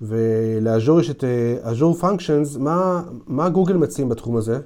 [0.00, 1.24] ול Azure יש את
[1.62, 4.58] Azure Functions, מה, מה גוגל מציעים בתחום הזה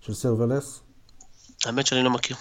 [0.00, 0.80] של serverless?
[1.64, 2.36] האמת שאני לא מכיר.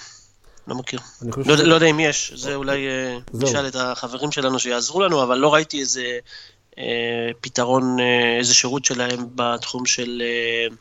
[0.68, 1.00] לא מכיר.
[1.22, 1.60] לא, ש...
[1.60, 2.88] לא יודע אם יש, זה אולי
[3.34, 6.20] נשאל את החברים שלנו שיעזרו לנו, אבל לא ראיתי איזה אה,
[7.42, 10.76] פתרון, אה, איזה שירות שלהם בתחום של, אה,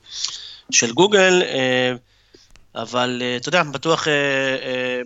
[0.70, 1.92] של גוגל, אה,
[2.74, 4.12] אבל אה, אתה יודע, בטוח, אה,
[4.62, 5.00] אה,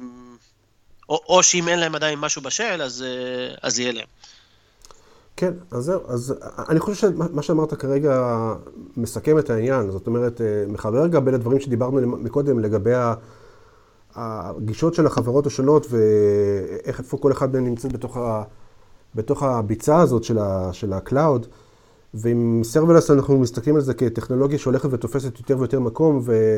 [1.08, 4.06] או, או שאם אין להם עדיין משהו בשל, אז, אה, אז יהיה להם.
[5.36, 6.34] כן, אז זהו, אז
[6.68, 8.36] אני חושב שמה שאמרת כרגע
[8.96, 12.92] מסכם את העניין, זאת אומרת, אה, מחבר גם בין הדברים שדיברנו מקודם לגבי
[14.14, 18.42] הגישות של החברות השונות ואיך איפה כל אחד מהם נמצא בתוך, ה,
[19.14, 21.46] בתוך הביצה הזאת של, ה, של ה cloud.
[22.14, 26.56] ועם serverless אנחנו מסתכלים על זה כטכנולוגיה שהולכת ותופסת יותר ויותר מקום, ו,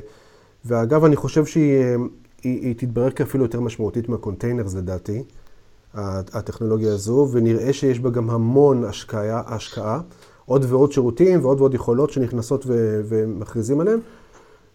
[0.65, 1.97] ואגב, אני חושב שהיא
[2.45, 5.23] היא, היא תתברר כאפילו יותר משמעותית מה containers לדעתי.
[5.95, 10.01] הטכנולוגיה הזו, ונראה שיש בה גם המון השקעה, השקעה,
[10.47, 13.99] עוד ועוד שירותים ועוד ועוד יכולות שנכנסות ו- ומכריזים עליהן.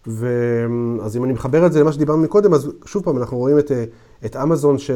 [0.07, 3.71] ואז אם אני מחבר את זה למה שדיברנו מקודם, אז שוב פעם, אנחנו רואים את,
[4.25, 4.91] את אמזון ש...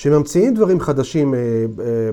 [0.00, 2.10] שממציאים דברים חדשים אה, אה,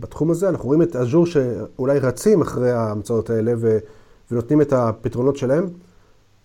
[0.00, 0.48] בתחום הזה.
[0.48, 3.78] אנחנו רואים את אג'ור שאולי רצים אחרי ההמצאות האלה ו...
[4.30, 5.68] ונותנים את הפתרונות שלהם.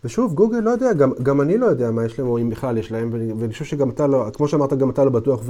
[0.04, 2.78] ושוב, גוגל לא יודע, גם, גם אני לא יודע מה יש להם, או אם בכלל
[2.78, 5.41] יש להם, ואני, ואני חושב שגם אתה לא, כמו שאמרת, גם אתה לא בטוח,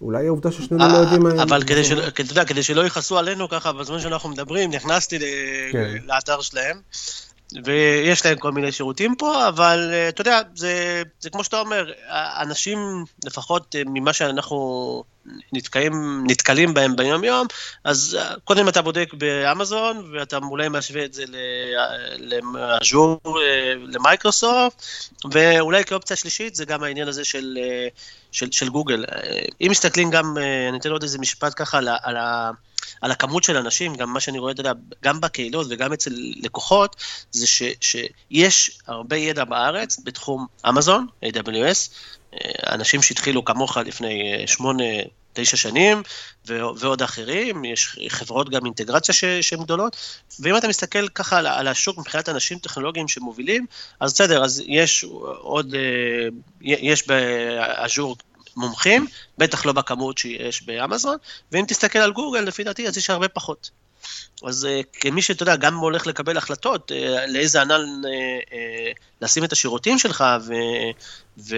[0.00, 1.42] ואולי העובדה ששנינו לא יודעים מה...
[1.42, 5.18] אבל כדי, של, כדי, כדי שלא יכעסו עלינו ככה, בזמן שאנחנו מדברים, נכנסתי
[5.72, 5.94] כן.
[6.06, 6.76] לאתר שלהם,
[7.64, 11.92] ויש להם כל מיני שירותים פה, אבל אה, אתה יודע, זה, זה כמו שאתה אומר,
[12.40, 15.04] אנשים, לפחות אה, ממה שאנחנו
[15.52, 17.46] נתקעים, נתקלים בהם ביום-יום,
[17.84, 21.24] אז אה, קודם אתה בודק באמזון, ואתה אולי משווה את זה
[22.18, 23.20] לאז'ור,
[23.82, 24.82] למייקרוסופט,
[25.32, 27.58] ואולי כאופציה שלישית זה גם העניין הזה של,
[28.32, 29.04] של, של גוגל.
[29.60, 30.36] אם מסתכלים גם,
[30.68, 32.50] אני אתן עוד איזה משפט ככה על, ה...
[33.00, 34.72] על הכמות של אנשים, גם מה שאני רואה, אתה יודע,
[35.04, 36.10] גם בקהילות וגם אצל
[36.42, 36.96] לקוחות,
[37.30, 41.90] זה ש, שיש הרבה ידע בארץ בתחום אמזון, AWS,
[42.34, 44.84] אה, אנשים שהתחילו כמוך לפני אה, שמונה,
[45.34, 46.02] תשע שנים,
[46.46, 49.96] ועוד אחרים, יש חברות גם אינטגרציה שהן גדולות,
[50.40, 53.66] ואם אתה מסתכל ככה על, על השוק מבחינת אנשים טכנולוגיים שמובילים,
[54.00, 55.04] אז בסדר, אז יש
[55.38, 56.28] עוד, אה,
[56.60, 58.16] יש באז'ור
[58.56, 59.06] מומחים,
[59.38, 61.16] בטח לא בכמות שיש באמזון,
[61.52, 63.70] ואם תסתכל על גוגל, לפי דעתי, אז יש הרבה פחות.
[64.44, 66.94] אז אה, כמי שאתה יודע, גם הולך לקבל החלטות, אה,
[67.28, 68.54] לאיזה ענן אה,
[69.20, 70.52] לשים את השירותים שלך ו,
[71.38, 71.56] ו,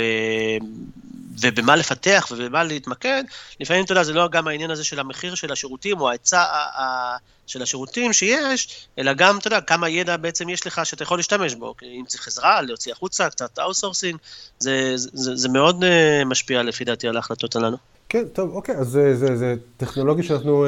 [1.40, 3.24] ובמה לפתח ובמה להתמקד,
[3.60, 6.44] לפעמים אתה יודע, זה לא גם העניין הזה של המחיר של השירותים או ההיצע
[7.46, 11.54] של השירותים שיש, אלא גם, אתה יודע, כמה ידע בעצם יש לך שאתה יכול להשתמש
[11.54, 11.74] בו.
[11.82, 14.18] אם צריך עזרה, להוציא החוצה, קצת outsourcing,
[14.58, 17.76] זה, זה, זה, זה מאוד uh, משפיע לפי דעתי על ההחלטות הללו.
[18.08, 20.66] כן, טוב, אוקיי, אז זה, זה, זה טכנולוגיה שאנחנו...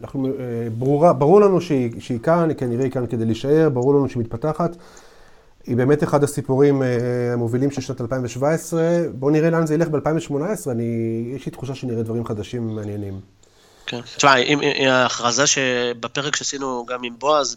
[0.00, 0.28] אנחנו,
[0.78, 4.76] ברורה, ברור לנו שהיא, שהיא כאן, היא כנראה כאן כדי להישאר, ברור לנו שהיא מתפתחת.
[5.66, 6.82] היא באמת אחד הסיפורים
[7.32, 8.82] המובילים של שנת 2017.
[9.14, 10.32] בואו נראה לאן זה ילך ב-2018,
[11.34, 13.20] יש לי תחושה שנראה דברים חדשים מעניינים.
[14.02, 14.16] כן.
[14.16, 14.34] תשמע,
[14.88, 17.56] ההכרזה שבפרק שעשינו גם עם בועז,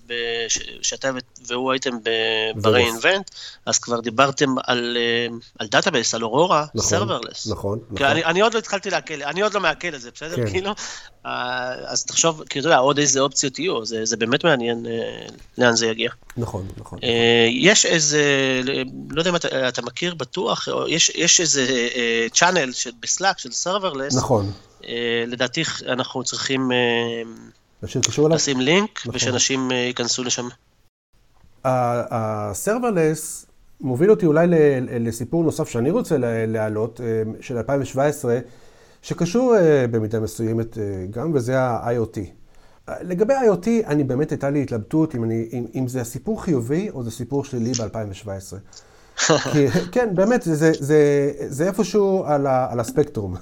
[0.82, 1.10] שאתה
[1.48, 3.32] והוא הייתם ב-re-invent,
[3.66, 4.56] אז כבר דיברתם
[5.60, 7.48] על database, על Aurora, serverless.
[7.48, 8.06] נכון, נכון.
[8.06, 10.36] אני עוד לא התחלתי לעכל, אני עוד לא מעכל את זה, בסדר?
[10.36, 10.50] כן.
[10.50, 10.72] כאילו,
[11.26, 15.76] אה, אז תחשוב, כאילו, אתה יודע, עוד איזה אופציות יהיו, זה באמת מעניין אה, לאן
[15.76, 16.12] זה יגיע.
[16.38, 17.00] נכון, נכון.
[17.04, 18.24] אה, יש איזה,
[19.10, 19.36] לא יודע אם
[19.68, 20.68] אתה מכיר בטוח,
[21.16, 21.66] יש איזה
[22.34, 24.16] channel ב Slack של serverless.
[24.16, 24.52] נכון.
[24.88, 27.22] אה, לדעתי אנחנו צריכים אה,
[28.30, 29.16] לשים לינק, נכון.
[29.16, 30.48] ושאנשים אה, ייכנסו לשם.
[31.64, 33.46] הסרברלס
[33.82, 34.48] מוביל אותי אולי
[35.00, 36.16] לסיפור נוסף שאני רוצה
[36.48, 37.02] להעלות,
[37.42, 38.40] של 2017,
[39.02, 39.56] שקשור
[39.92, 40.78] במידה מסוימת
[41.12, 42.18] גם, וזה ה-IoT.
[43.02, 47.04] לגבי IoT, אני באמת הייתה לי התלבטות אם, אני, אם, אם זה הסיפור חיובי או
[47.04, 48.56] זה סיפור שלילי ב-2017.
[49.52, 53.36] כי, כן, באמת, זה, זה, זה, זה איפשהו על, ה, על הספקטרום.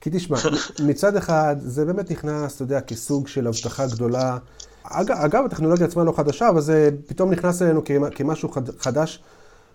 [0.00, 0.38] כי תשמע,
[0.84, 4.38] מצד אחד, זה באמת נכנס, אתה יודע, כסוג של הבטחה גדולה.
[4.84, 7.82] אגב, אגב, הטכנולוגיה עצמה לא חדשה, אבל זה פתאום נכנס אלינו
[8.14, 9.22] כמשהו חד, חדש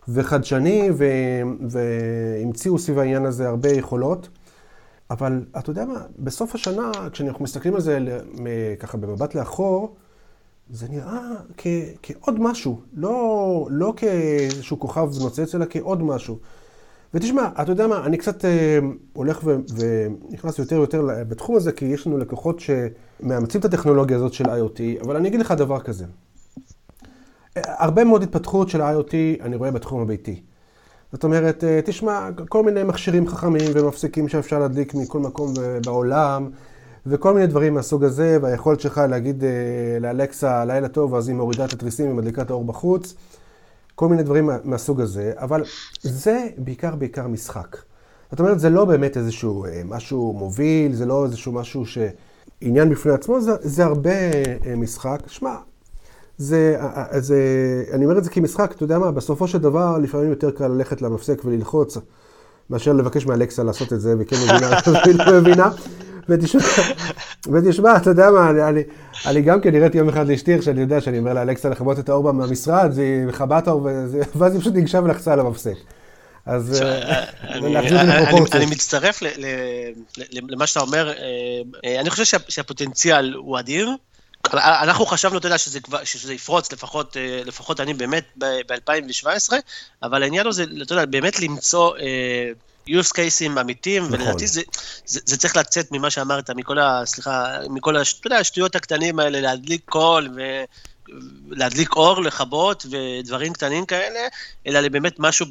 [0.08, 0.90] וחדשני,
[1.70, 4.30] והמציאו סביב העניין הזה הרבה יכולות.
[5.10, 8.00] אבל אתה יודע מה, בסוף השנה, כשאנחנו מסתכלים על זה
[8.80, 9.96] ככה במבט לאחור,
[10.70, 11.22] זה נראה
[11.58, 11.68] כ,
[12.04, 16.40] כעוד משהו, לא, לא כאיזשהו כוכב נוצץ, אלא כעוד משהו.
[17.14, 18.80] ותשמע, אתה יודע מה, אני קצת אה,
[19.14, 24.34] הולך ו, ונכנס יותר ויותר בתחום הזה, כי יש לנו לקוחות שמאמצים את הטכנולוגיה הזאת
[24.34, 26.06] של IoT, אבל אני אגיד לך דבר כזה.
[27.56, 30.42] הרבה מאוד התפתחות של IoT אני רואה בתחום הביתי.
[31.12, 35.54] זאת אומרת, אה, תשמע, כל מיני מכשירים חכמים ומפסיקים שאפשר להדליק מכל מקום
[35.86, 36.50] בעולם,
[37.06, 39.50] וכל מיני דברים מהסוג הזה, והיכולת שלך להגיד אה,
[40.02, 43.16] לאלקסה לילה טוב, אז היא מורידה את התריסים ומדליקה את האור בחוץ.
[43.96, 45.64] כל מיני דברים מהסוג הזה, אבל
[46.02, 47.78] זה בעיקר בעיקר משחק.
[48.32, 53.12] זאת אומרת, זה לא באמת איזשהו אה, משהו מוביל, זה לא איזשהו משהו שעניין בפני
[53.12, 55.20] עצמו, זה, זה הרבה אה, משחק.
[55.28, 55.56] שמע,
[56.38, 57.38] זה, אה, זה,
[57.92, 61.02] אני אומר את זה כמשחק, אתה יודע מה, בסופו של דבר לפעמים יותר קל ללכת
[61.02, 61.98] למפסק וללחוץ,
[62.70, 64.70] מאשר לבקש מאלקסה לעשות את זה, וכן מבינה,
[65.06, 65.70] והיא לא מבינה.
[66.30, 66.62] ותשמע,
[67.54, 68.84] ותשמע, אתה יודע מה, אני, אני,
[69.26, 72.32] אני גם כן הראיתי יום אחד לאשתי, שאני יודע שאני אומר לאלקסה לכבות את האור
[72.34, 73.88] מהמשרד, והיא מכבה את האור,
[74.36, 75.76] ואז היא פשוט ניגשה ולחצה על המפסק.
[76.46, 77.26] אז אה,
[78.54, 79.20] אני מצטרף
[80.32, 81.14] למה שאתה אומר,
[81.86, 83.90] אה, אני חושב שהפוטנציאל הוא אדיר.
[84.54, 89.54] אנחנו חשבנו, אתה יודע, שזה, כבר, שזה יפרוץ, לפחות, אה, לפחות אני באמת ב-2017,
[90.04, 91.94] אבל העניין הוא זה, אתה יודע, באמת למצוא
[92.90, 94.22] use cases אמיתיים, נכון.
[94.22, 94.62] ולדעתי זה,
[95.06, 97.02] זה, זה צריך לצאת ממה שאמרת, מכל ה...
[97.06, 100.64] סליחה, מכל הש, אתה יודע, השטויות הקטנים האלה, להדליק קול ו...
[101.50, 104.20] להדליק אור, לכבות ודברים קטנים כאלה,
[104.68, 105.46] אלא לבאמת משהו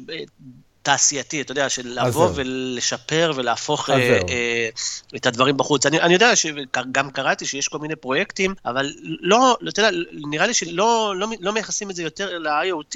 [0.83, 4.69] תעשייתי, אתה יודע, של לבוא ולשפר ולהפוך אה, אה,
[5.15, 5.85] את הדברים בחוץ.
[5.85, 10.53] אני, אני יודע שגם קראתי שיש כל מיני פרויקטים, אבל לא, אתה יודע, נראה לי
[10.53, 12.95] שלא לא, לא מייחסים את זה יותר ל-IoT,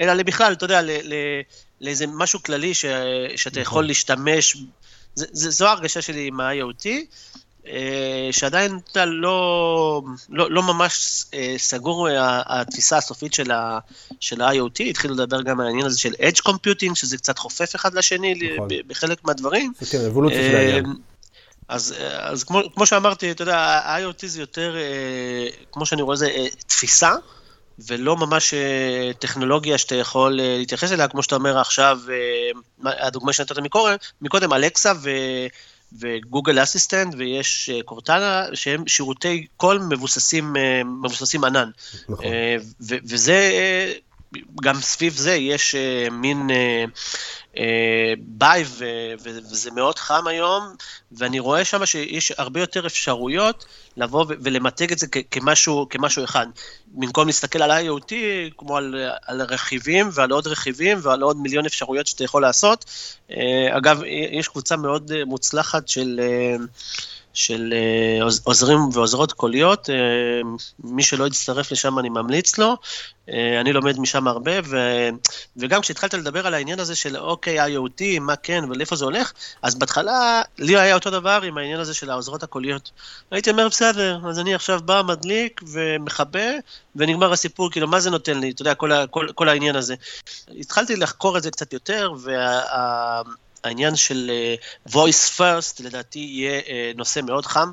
[0.00, 0.80] אלא בכלל, אתה יודע,
[1.80, 2.84] לאיזה משהו כללי ש,
[3.36, 3.86] שאתה יכול נכון.
[3.86, 4.56] להשתמש,
[5.14, 6.86] זה, זה, זו ההרגשה שלי עם ה-IoT.
[7.68, 12.08] אה, שעדיין אתה לא, לא, לא ממש אה, סגור
[12.46, 13.78] התפיסה הסופית של, ה,
[14.20, 17.94] של ה-IoT, התחילו לדבר גם על העניין הזה של Edge Computing, שזה קצת חופף אחד
[17.94, 18.68] לשני נכון.
[18.86, 19.72] בחלק מהדברים.
[19.90, 20.86] כן, אבולוציה של העניין.
[20.86, 20.92] אה,
[21.68, 24.76] אז, אז כמו, כמו שאמרתי, אתה יודע, ה-IoT זה יותר,
[25.72, 26.30] כמו שאני רואה, זה
[26.66, 27.14] תפיסה,
[27.78, 28.54] ולא ממש
[29.18, 31.98] טכנולוגיה שאתה יכול להתייחס אליה, כמו שאתה אומר עכשיו,
[32.84, 35.10] הדוגמה שנתת מקודם, מקודם, אלקסה ו...
[36.00, 41.70] וגוגל אסיסטנט ויש אה, קורטנה, שהם שירותי קול מבוססים, אה, מבוססים ענן.
[42.08, 42.24] נכון.
[42.24, 43.52] אה, וזה,
[44.62, 45.74] גם סביב זה יש
[46.10, 46.48] מין
[48.18, 48.64] ביי,
[49.22, 50.74] וזה מאוד חם היום,
[51.12, 53.64] ואני רואה שם שיש הרבה יותר אפשרויות
[53.96, 56.46] לבוא ולמתג את זה כמשהו, כמשהו אחד.
[56.86, 58.12] במקום להסתכל על IoT
[58.56, 58.94] כמו על,
[59.26, 62.84] על רכיבים ועל עוד רכיבים ועל עוד מיליון אפשרויות שאתה יכול לעשות.
[63.70, 64.00] אגב,
[64.32, 66.20] יש קבוצה מאוד מוצלחת של...
[67.36, 69.94] של אה, עוזרים ועוזרות קוליות, אה,
[70.84, 72.76] מי שלא יצטרף לשם אני ממליץ לו,
[73.30, 74.76] אה, אני לומד משם הרבה, ו,
[75.56, 79.74] וגם כשהתחלת לדבר על העניין הזה של אוקיי, IoT, מה כן ולאיפה זה הולך, אז
[79.74, 82.90] בהתחלה לי היה אותו דבר עם העניין הזה של העוזרות הקוליות.
[83.30, 86.50] הייתי אומר, בסדר, אז אני עכשיו בא, מדליק ומכבה,
[86.96, 89.94] ונגמר הסיפור, כאילו, מה זה נותן לי, אתה יודע, כל, כל, כל העניין הזה.
[90.58, 93.22] התחלתי לחקור את זה קצת יותר, וה...
[93.66, 94.54] העניין של אה,
[94.88, 97.72] voice first, לדעתי, יהיה אה, נושא מאוד חם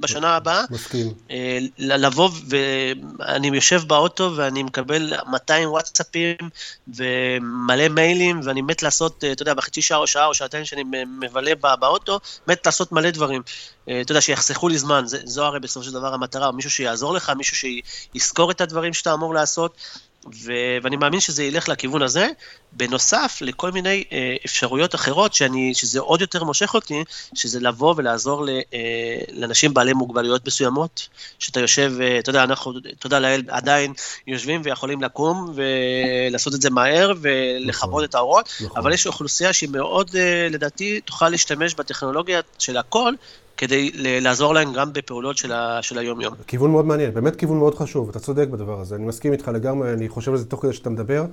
[0.00, 0.64] בשנה הבאה.
[0.70, 1.12] מסכים.
[1.30, 6.36] אה, לבוא, ואני יושב באוטו ואני מקבל 200 וואטסאפים
[6.88, 10.84] ומלא מיילים, ואני מת לעשות, אתה יודע, בחצי שעה או שעה או שעתיים שאני
[11.20, 13.42] מבלה באוטו, מת לעשות מלא דברים.
[13.84, 17.56] אתה יודע, שיחסכו לי זמן, זו הרי בסופו של דבר המטרה, מישהו שיעזור לך, מישהו
[17.56, 19.76] שיזכור את הדברים שאתה אמור לעשות.
[20.26, 22.28] ו- ואני מאמין שזה ילך לכיוון הזה,
[22.72, 27.04] בנוסף לכל מיני אה, אפשרויות אחרות, שאני, שזה עוד יותר מושך אותי,
[27.34, 32.72] שזה לבוא ולעזור ל, אה, לאנשים בעלי מוגבלויות מסוימות, שאתה יושב, אה, אתה יודע, אנחנו,
[32.98, 33.92] תודה לאל, עדיין
[34.26, 38.76] יושבים ויכולים לקום ולעשות את זה מהר ולכבות נכון, את האורות, נכון.
[38.76, 43.14] אבל יש אוכלוסייה שהיא מאוד, אה, לדעתי, תוכל להשתמש בטכנולוגיה של הכל,
[43.58, 46.34] כדי לעזור להם גם בפעולות של, ה, של היום-יום.
[46.46, 49.92] כיוון מאוד מעניין, באמת כיוון מאוד חשוב, אתה צודק בדבר הזה, אני מסכים איתך לגמרי,
[49.92, 51.24] אני חושב על זה תוך כדי שאתה מדבר,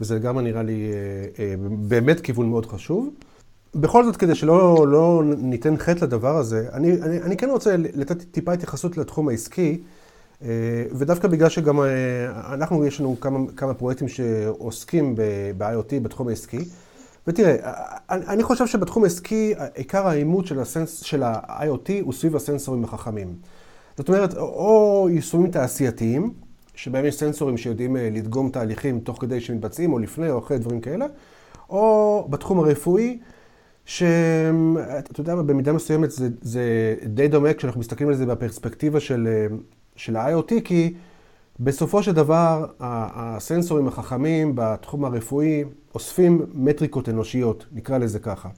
[0.00, 3.10] וזה לגמרי נראה לי אה, אה, באמת כיוון מאוד חשוב.
[3.74, 8.22] בכל זאת, כדי שלא לא ניתן חטא לדבר הזה, אני, אני, אני כן רוצה לתת
[8.30, 9.78] טיפה התייחסות לתחום העסקי,
[10.42, 10.48] אה,
[10.92, 11.80] ודווקא בגלל שגם
[12.52, 15.14] אנחנו, יש לנו כמה, כמה פרויקטים שעוסקים
[15.58, 16.58] ב-IoT בתחום העסקי.
[17.26, 17.56] ותראה,
[18.10, 23.34] אני חושב שבתחום העסקי, עיקר העימות של, הסנס, של ה-IoT הוא סביב הסנסורים החכמים.
[23.96, 26.32] זאת אומרת, או יישומים תעשייתיים,
[26.74, 30.80] שבהם יש סנסורים שיודעים אה, לדגום תהליכים תוך כדי שמתבצעים, או לפני או אחרי דברים
[30.80, 31.06] כאלה,
[31.70, 33.18] או בתחום הרפואי,
[33.84, 39.28] שאתה יודע מה, במידה מסוימת זה, זה די דומה כשאנחנו מסתכלים על זה בפרספקטיבה של,
[39.30, 39.56] אה,
[39.96, 40.94] של ה-IoT, כי
[41.60, 45.64] בסופו של דבר, הסנסורים החכמים בתחום הרפואי
[45.94, 48.48] אוספים מטריקות אנושיות, נקרא לזה ככה.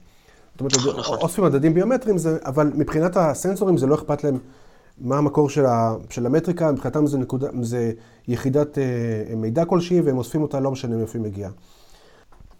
[0.51, 1.17] זאת אומרת, נכון, נכון.
[1.21, 4.37] אוספים מדדים ביומטריים, אבל מבחינת הסנסורים זה לא אכפת להם
[4.97, 7.91] מה המקור של, ה, של המטריקה, מבחינתם זה, נקודה, זה
[8.27, 11.51] יחידת אה, מידע כלשהי, והם אוספים אותה לא משנה מאיפה היא מגיעה.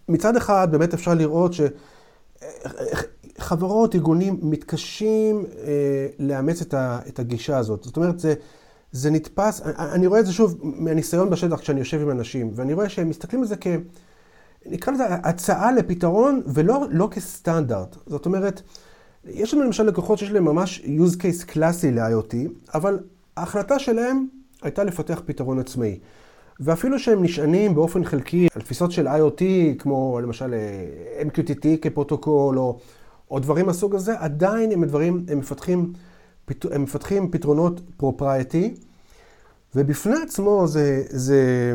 [0.08, 1.52] מצד אחד, באמת אפשר לראות
[3.38, 7.82] שחברות, ארגונים, מתקשים אה, לאמץ את, ה, את הגישה הזאת.
[7.82, 8.34] זאת אומרת, זה...
[8.92, 12.88] זה נתפס, אני רואה את זה שוב מהניסיון בשטח כשאני יושב עם אנשים, ואני רואה
[12.88, 13.66] שהם מסתכלים על זה כ...
[14.66, 17.96] נקרא לזה הצעה לפתרון ולא לא כסטנדרט.
[18.06, 18.62] זאת אומרת,
[19.24, 22.34] יש לנו למשל לקוחות שיש להם ממש use case קלאסי ל-IoT,
[22.74, 22.98] אבל
[23.36, 24.26] ההחלטה שלהם
[24.62, 25.98] הייתה לפתח פתרון עצמאי.
[26.60, 29.42] ואפילו שהם נשענים באופן חלקי על תפיסות של IoT,
[29.78, 32.78] כמו למשל אה, MQTT כפרוטוקול, או,
[33.30, 35.92] או דברים מהסוג הזה, עדיין הם דברים, הם מפתחים,
[36.70, 38.74] הם מפתחים פתרונות פרופרייטי,
[39.74, 41.72] ובפני עצמו זה, זה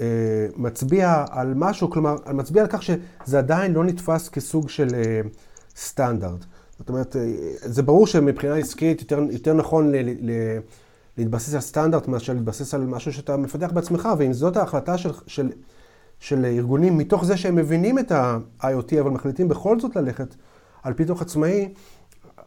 [0.00, 5.20] אה, מצביע על משהו, כלומר, מצביע על כך שזה עדיין לא נתפס כסוג של אה,
[5.76, 6.44] סטנדרט.
[6.78, 7.22] זאת אומרת, אה,
[7.56, 10.30] זה ברור שמבחינה עסקית יותר, יותר נכון ל, ל,
[11.18, 15.50] להתבסס על סטנדרט מאשר להתבסס על משהו שאתה מפתח בעצמך, ואם זאת ההחלטה של, של,
[16.20, 20.34] של ארגונים, מתוך זה שהם מבינים את ה-IoT, אבל מחליטים בכל זאת ללכת
[20.82, 21.68] על פיתוח עצמאי,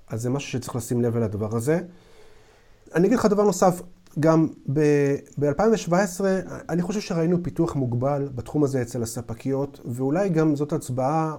[0.10, 1.80] אז זה משהו שצריך לשים לב אל הדבר הזה.
[2.96, 3.82] אני אגיד לך דבר נוסף,
[4.20, 6.22] גם ב-2017,
[6.70, 11.36] אני חושב שראינו פיתוח מוגבל בתחום הזה אצל הספקיות, ואולי גם זאת הצבעה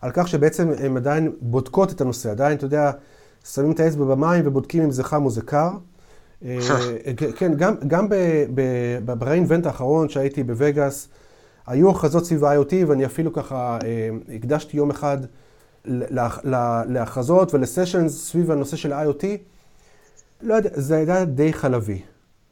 [0.00, 2.90] על כך שבעצם הן עדיין בודקות את הנושא, עדיין, אתה יודע,
[3.44, 5.70] שמים את האצבע במים ובודקים אם זה חם או זה קר.
[6.44, 6.58] אה,
[7.36, 8.08] כן, גם, גם
[9.04, 11.08] בריינבנט האחרון שהייתי בווגאס,
[11.66, 15.18] היו הכרזות סביב ה-IoT, ואני אפילו ככה אה, הקדשתי יום אחד
[16.84, 19.24] להכרזות ול sessions סביב הנושא של ה-IoT.
[20.42, 22.02] לא יודע, זה היה די חלבי.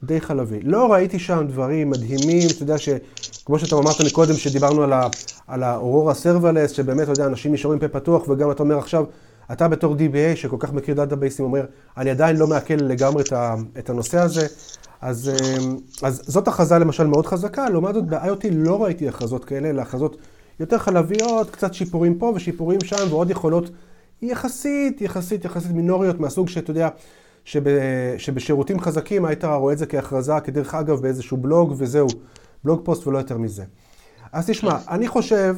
[0.03, 0.59] די חלבי.
[0.63, 5.07] לא ראיתי שם דברים מדהימים, אתה יודע שכמו שאתה אמרת מקודם, שדיברנו על, ה,
[5.47, 9.05] על ה Aurora serverless, שבאמת, אתה יודע, אנשים נשארים פה פתוח, וגם אתה אומר עכשיו,
[9.51, 11.65] אתה בתור DBA, שכל כך מכיר דאטאבייסים, אומר,
[11.97, 14.47] אני עדיין לא מעכל לגמרי את, ה, את הנושא הזה,
[15.01, 19.69] אז, אמ, אז זאת הכרזה למשל מאוד חזקה, לעומת זאת ב-IoT לא ראיתי הכרזות כאלה,
[19.69, 20.17] אלא הכרזות
[20.59, 23.69] יותר חלביות, קצת שיפורים פה ושיפורים שם, ועוד יכולות
[24.21, 26.89] יחסית, יחסית, יחסית מינוריות, מהסוג שאתה יודע,
[27.45, 27.63] שב,
[28.17, 32.07] שבשירותים חזקים היית רואה את זה כהכרזה, כדרך אגב, באיזשהו בלוג, וזהו,
[32.63, 33.63] בלוג פוסט ולא יותר מזה.
[34.31, 35.57] אז תשמע, אני חושב,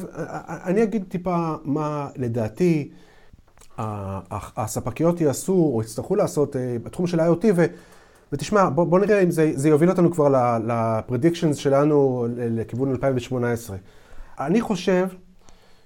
[0.64, 2.90] אני אגיד טיפה מה לדעתי
[4.56, 7.64] הספקיות יעשו או יצטרכו לעשות אה, בתחום של IoT, ו,
[8.32, 13.76] ותשמע, בוא, בוא נראה אם זה, זה יוביל אותנו כבר לפרדיקשנס שלנו לכיוון 2018.
[14.40, 15.08] אני חושב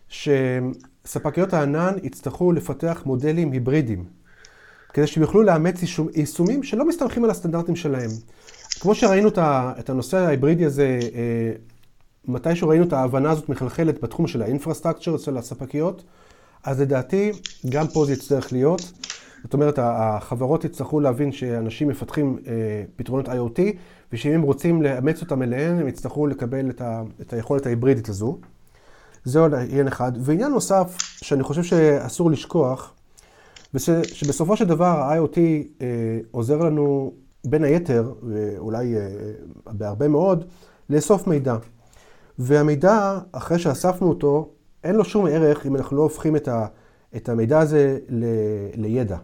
[0.08, 4.04] שספקיות הענן יצטרכו לפתח מודלים היברידיים.
[4.92, 5.82] כדי שהם יוכלו לאמץ
[6.14, 8.10] יישומים שלא מסתמכים על הסטנדרטים שלהם.
[8.80, 9.28] כמו שראינו
[9.78, 11.52] את הנושא ההיברידי הזה, אה,
[12.24, 16.04] מתישהו ראינו את ההבנה הזאת מחלחלת בתחום של האינפרסטרקצ'ר של הספקיות,
[16.64, 17.32] אז לדעתי
[17.68, 18.92] גם פה זה יצטרך להיות.
[19.42, 22.52] זאת אומרת, החברות יצטרכו להבין שאנשים מפתחים אה,
[22.96, 23.60] פתרונות IoT,
[24.12, 28.38] ושאם הם רוצים לאמץ אותם אליהם, הם יצטרכו לקבל את, ה, את היכולת ההיברידית הזו.
[29.24, 30.12] זה עוד עניין אחד.
[30.20, 32.94] ועניין נוסף, שאני חושב שאסור לשכוח,
[33.74, 35.38] ושבסופו של דבר ה-IoT
[35.80, 35.86] אה,
[36.30, 37.12] עוזר לנו
[37.44, 39.08] בין היתר, ואולי אה,
[39.66, 40.44] בהרבה מאוד,
[40.90, 41.56] לאסוף מידע.
[42.38, 44.48] והמידע, אחרי שאספנו אותו,
[44.84, 46.66] אין לו שום ערך אם אנחנו לא הופכים את, ה,
[47.16, 48.24] את המידע הזה ל,
[48.74, 49.16] לידע.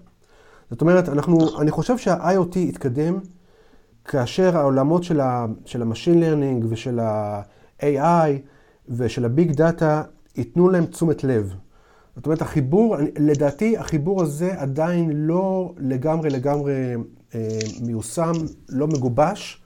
[0.71, 3.19] זאת אומרת, אנחנו, אני חושב שה-IoT יתקדם
[4.05, 8.31] כאשר העולמות של, ה, של ה-Machine Learning ושל ה-AI
[8.89, 9.85] ושל ה-Big Data
[10.37, 11.55] ייתנו להם תשומת לב.
[12.17, 16.95] זאת אומרת, החיבור, לדעתי החיבור הזה עדיין לא לגמרי לגמרי
[17.35, 18.33] אה, מיושם,
[18.69, 19.63] לא מגובש,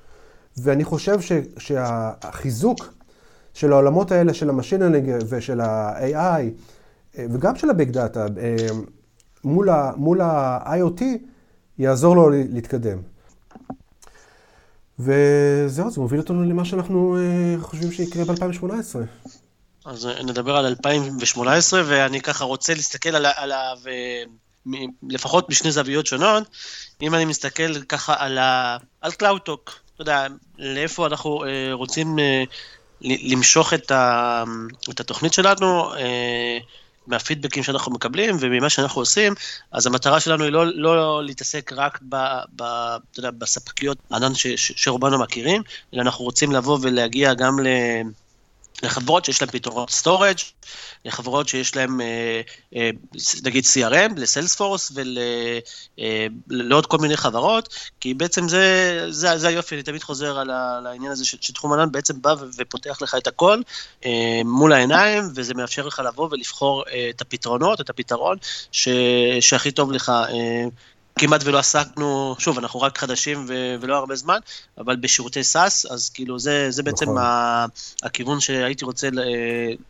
[0.57, 2.95] ואני חושב ש, שהחיזוק
[3.55, 6.43] של העולמות האלה של ה machine learning ושל ה-AI,
[7.19, 8.67] אה, וגם של ה big data, אה,
[9.97, 11.03] מול ה-IoT,
[11.79, 12.99] יעזור לו להתקדם.
[14.99, 18.97] וזהו, זה מוביל אותנו למה שאנחנו אה, חושבים שיקרה ב-2018.
[19.85, 23.77] אז נדבר על 2018, ואני ככה רוצה להסתכל עליו
[25.09, 26.49] לפחות משני זוויות שונות.
[27.03, 30.27] אם אני מסתכל ככה על, ה, על CloudTalk, אתה יודע,
[30.59, 32.45] לאיפה אנחנו אה, רוצים אה,
[33.01, 34.45] למשוך את, ה,
[34.91, 36.59] את התוכנית שלנו, אה,
[37.09, 39.35] מהפידבקים שאנחנו מקבלים וממה שאנחנו עושים,
[39.73, 42.17] אז המטרה שלנו היא לא, לא להתעסק רק ב,
[42.57, 42.63] ב,
[43.19, 45.63] יודע, בספקיות ענן שרובנו מכירים,
[45.95, 47.67] אלא אנחנו רוצים לבוא ולהגיע גם ל...
[48.83, 50.37] לחברות שיש להן פתרונות storage,
[51.05, 52.41] לחברות שיש להן אה,
[52.77, 52.91] אה,
[53.45, 54.93] נגיד CRM, לסיילספורס
[56.51, 61.13] ולעוד כל מיני חברות, כי בעצם זה, זה, זה היופי, אני תמיד חוזר על העניין
[61.13, 63.61] הזה שתחום ענן בעצם בא ופותח לך את הכל
[64.05, 68.37] אה, מול העיניים, וזה מאפשר לך לבוא ולבחור את הפתרונות, את הפתרון
[68.73, 68.89] ש,
[69.41, 70.13] שהכי טוב לך.
[71.19, 74.39] כמעט ולא עסקנו, שוב, אנחנו רק חדשים ו- ולא הרבה זמן,
[74.79, 77.19] אבל בשירותי סאס, אז כאילו זה, זה בעצם נכון.
[77.19, 77.67] ה-
[78.03, 79.09] הכיוון שהייתי רוצה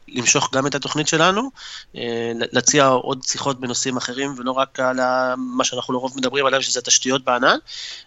[0.09, 1.51] למשוך גם את התוכנית שלנו,
[1.97, 5.01] אה, להציע עוד שיחות בנושאים אחרים, ולא רק על
[5.37, 7.57] מה שאנחנו לרוב מדברים עליו, שזה תשתיות בענן.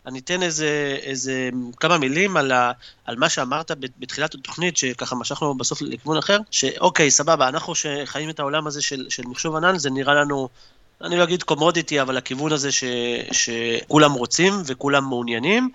[0.06, 2.72] אני אתן איזה, איזה כמה מילים על, ה-
[3.06, 8.40] על מה שאמרת בתחילת התוכנית, שככה משכנו בסוף לכיוון אחר, שאוקיי, סבבה, אנחנו שחיים את
[8.40, 10.50] העולם הזה של, של מחשוב ענן, זה נראה לנו...
[11.04, 12.84] אני לא אגיד קומודיטי, אבל הכיוון הזה ש,
[13.32, 15.70] שכולם רוצים וכולם מעוניינים,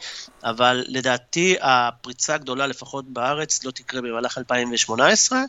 [0.45, 5.45] אבל לדעתי הפריצה הגדולה, לפחות בארץ, לא תקרה במהלך 2018, אה,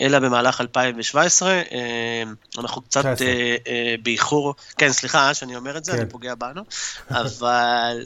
[0.00, 1.52] אלא במהלך 2017.
[1.52, 2.22] אה,
[2.58, 5.98] אנחנו קצת אה, באיחור, כן, סליחה שאני אומר את זה, כן.
[5.98, 6.62] אני פוגע בנו,
[7.10, 8.04] אבל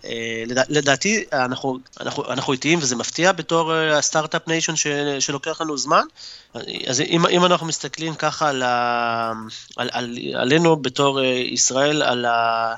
[0.68, 4.74] לדעתי אנחנו, אנחנו, אנחנו איטיים וזה מפתיע בתור ה start-up nation
[5.20, 6.04] שלוקח לנו זמן.
[6.86, 12.74] אז אם, אם אנחנו מסתכלים ככה על, על, על, עלינו בתור ישראל, על ה...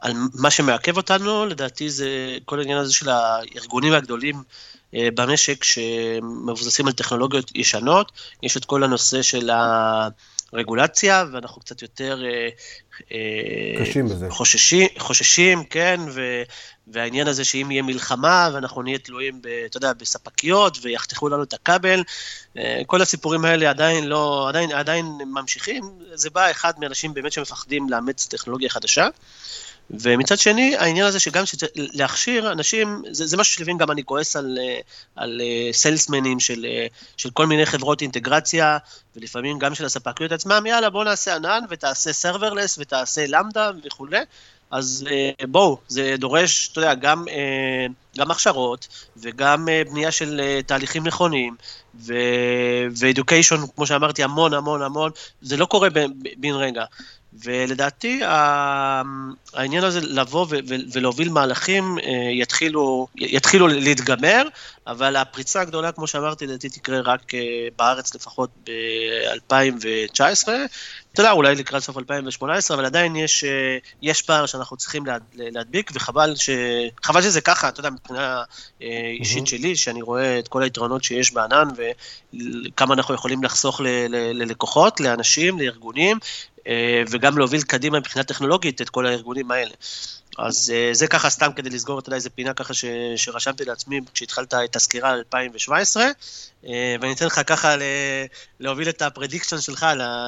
[0.00, 4.42] על מה שמעכב אותנו, לדעתי זה כל העניין הזה של הארגונים הגדולים
[4.94, 9.50] אה, במשק שמבוססים על טכנולוגיות ישנות, יש את כל הנושא של
[10.52, 12.22] הרגולציה, ואנחנו קצת יותר...
[12.24, 12.48] אה,
[13.12, 14.30] אה, קשים בזה.
[14.30, 16.42] חוששים, חוששים, כן, ו,
[16.86, 21.52] והעניין הזה שאם יהיה מלחמה ואנחנו נהיה תלויים, ב, אתה יודע, בספקיות ויחתכו לנו את
[21.52, 22.02] הכבל,
[22.86, 25.84] כל הסיפורים האלה עדיין לא, עדיין, עדיין ממשיכים,
[26.14, 29.08] זה בא אחד מאנשים באמת שמפחדים לאמץ טכנולוגיה חדשה.
[29.90, 31.44] ומצד שני, העניין הזה שגם
[31.76, 34.78] להכשיר אנשים, זה, זה משהו שלפעמים גם אני כועס על, אה,
[35.16, 35.40] על
[35.72, 38.78] סיילסמנים אה, של, אה, של כל מיני חברות אינטגרציה,
[39.16, 44.20] ולפעמים גם של הספקיות עצמם, יאללה בוא נעשה ענן ותעשה serverless ותעשה Lambda וכולי.
[44.70, 45.04] אז
[45.48, 47.24] בואו, זה דורש, אתה יודע, גם,
[48.18, 51.56] גם הכשרות וגם בנייה של תהליכים נכונים
[51.94, 55.10] ו-education, כמו שאמרתי, המון המון המון,
[55.42, 55.88] זה לא קורה
[56.36, 56.84] בן רגע.
[57.44, 58.20] ולדעתי
[59.54, 60.46] העניין הזה לבוא
[60.92, 64.42] ולהוביל מהלכים אה, יתחילו, יתחילו להתגמר,
[64.86, 67.40] אבל הפריצה הגדולה, כמו שאמרתי, לדעתי תקרה רק אה,
[67.78, 70.48] בארץ לפחות ב-2019.
[71.12, 75.90] אתה יודע, אולי לקראת סוף 2018, אבל עדיין יש, אה, יש פער שאנחנו צריכים להדביק,
[75.94, 76.50] וחבל ש...
[77.02, 78.42] חבל שזה ככה, אתה יודע, מבחינה
[79.20, 83.80] אישית שלי, שאני רואה את כל היתרונות שיש בענן, וכמה אנחנו יכולים לחסוך
[84.10, 86.18] ללקוחות, לאנשים, לארגונים,
[87.10, 89.74] וגם להוביל קדימה מבחינה טכנולוגית את כל הארגונים האלה.
[90.38, 92.84] אז אה, זה ככה סתם כדי לסגור, יודע, איזה פינה ככה ש,
[93.16, 96.04] שרשמתי לעצמי כשהתחלת את הסקירה על 2017,
[96.66, 97.74] אה, ואני אתן לך ככה
[98.60, 99.86] להוביל את ה prediction שלך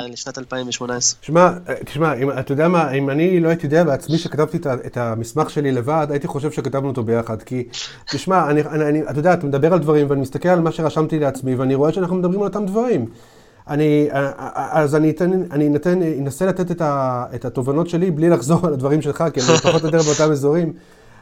[0.08, 1.18] לשנת 2018.
[1.22, 1.50] שמע,
[1.84, 5.50] תשמע, אם, אתה יודע מה, אם אני לא הייתי יודע בעצמי שכתבתי את, את המסמך
[5.50, 7.64] שלי לבד, הייתי חושב שכתבנו אותו ביחד, כי,
[8.10, 11.18] תשמע, אני, אני, אני, אתה יודע, אתה מדבר על דברים, ואני מסתכל על מה שרשמתי
[11.18, 13.06] לעצמי, ואני רואה שאנחנו מדברים על אותם דברים.
[13.68, 18.10] אני, אה, אה, אז אני, אתן, אני נתן, אנסה לתת את, ה, את התובנות שלי
[18.10, 20.72] בלי לחזור על הדברים שלך, כי אני פחות או יותר באותם אזורים.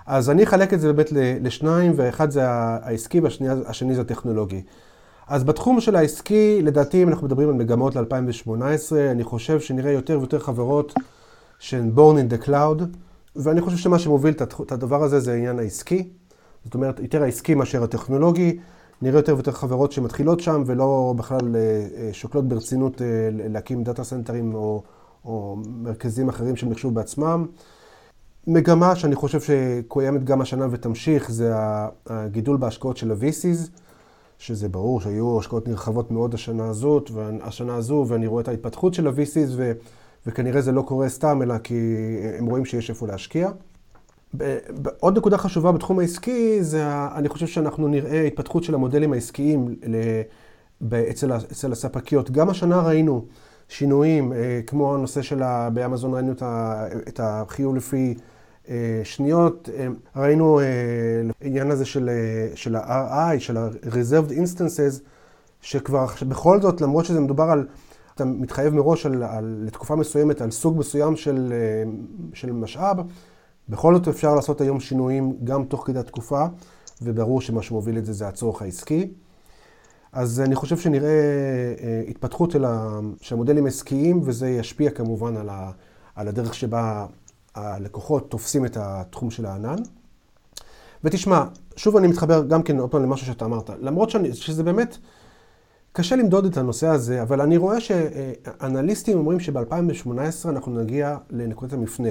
[0.06, 4.62] אז אני אחלק את זה באמת לשניים, ואחד זה העסקי והשני זה הטכנולוגי.
[5.28, 8.52] אז בתחום של העסקי, לדעתי, אם אנחנו מדברים על מגמות ל-2018,
[9.10, 10.94] אני חושב שנראה יותר ויותר חברות
[11.58, 12.82] שהן born in the cloud,
[13.36, 16.08] ואני חושב שמה שמוביל את הדבר הזה זה העניין העסקי.
[16.64, 18.58] זאת אומרת, יותר העסקי מאשר הטכנולוגי.
[19.02, 24.04] נראה יותר ויותר חברות שמתחילות שם ולא בכלל אה, אה, שוקלות ברצינות אה, להקים דאטה
[24.04, 24.82] סנטרים או,
[25.24, 27.46] או מרכזים אחרים של מחשוב בעצמם.
[28.46, 31.52] מגמה שאני חושב שקוימת גם השנה ותמשיך זה
[32.06, 33.70] הגידול בהשקעות של ה-VCs,
[34.38, 37.10] שזה ברור שהיו השקעות נרחבות מאוד השנה הזאת,
[37.42, 39.60] השנה הזו, ואני רואה את ההתפתחות של ה-VCs
[40.26, 41.74] וכנראה זה לא קורה סתם, אלא כי
[42.38, 43.50] הם רואים שיש איפה להשקיע.
[45.00, 46.82] עוד נקודה חשובה בתחום העסקי, זה
[47.14, 49.76] אני חושב שאנחנו נראה התפתחות של המודלים העסקיים
[51.10, 52.30] אצל, אצל הספקיות.
[52.30, 53.24] גם השנה ראינו
[53.68, 56.32] שינויים, אה, כמו הנושא של, ה, באמזון ראינו
[57.08, 58.14] את החיוב לפי
[58.68, 60.60] אה, שניות, אה, ראינו
[61.40, 62.10] עניין הזה של,
[62.54, 65.00] של ה-RI, של ה-Reserved Instances,
[65.60, 67.66] שכבר בכל זאת, למרות שזה מדובר על,
[68.14, 71.52] אתה מתחייב מראש על, על, לתקופה מסוימת, על סוג מסוים של,
[72.34, 72.96] של משאב,
[73.68, 76.46] בכל זאת אפשר לעשות היום שינויים גם תוך כדי התקופה,
[77.02, 79.08] וברור שמה שמוביל את זה זה הצורך העסקי.
[80.12, 82.64] אז אני חושב שנראה אה, התפתחות של
[83.34, 85.36] המודלים העסקיים, וזה ישפיע כמובן
[86.16, 87.06] על, הדרך שבה
[87.54, 89.76] הלקוחות תופסים את התחום של הענן.
[91.04, 91.44] ותשמע,
[91.76, 94.96] שוב אני מתחבר גם כן עוד פעם למשהו שאתה אמרת, למרות שאני, שזה באמת
[95.92, 102.08] קשה למדוד את הנושא הזה, אבל אני רואה שאנליסטים אומרים שב-2018 אנחנו נגיע לנקודת המפנה.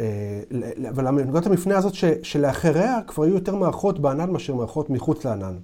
[0.00, 0.40] אה,
[0.88, 5.56] אבל נקודת המפנה הזאת שלאחריה כבר היו יותר מערכות בענן מאשר מערכות מחוץ לענן.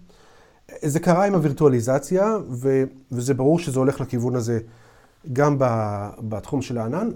[0.82, 4.58] זה קרה עם הווירטואליזציה, ו, וזה ברור שזה הולך לכיוון הזה
[5.32, 5.56] גם
[6.18, 7.10] בתחום של הענן.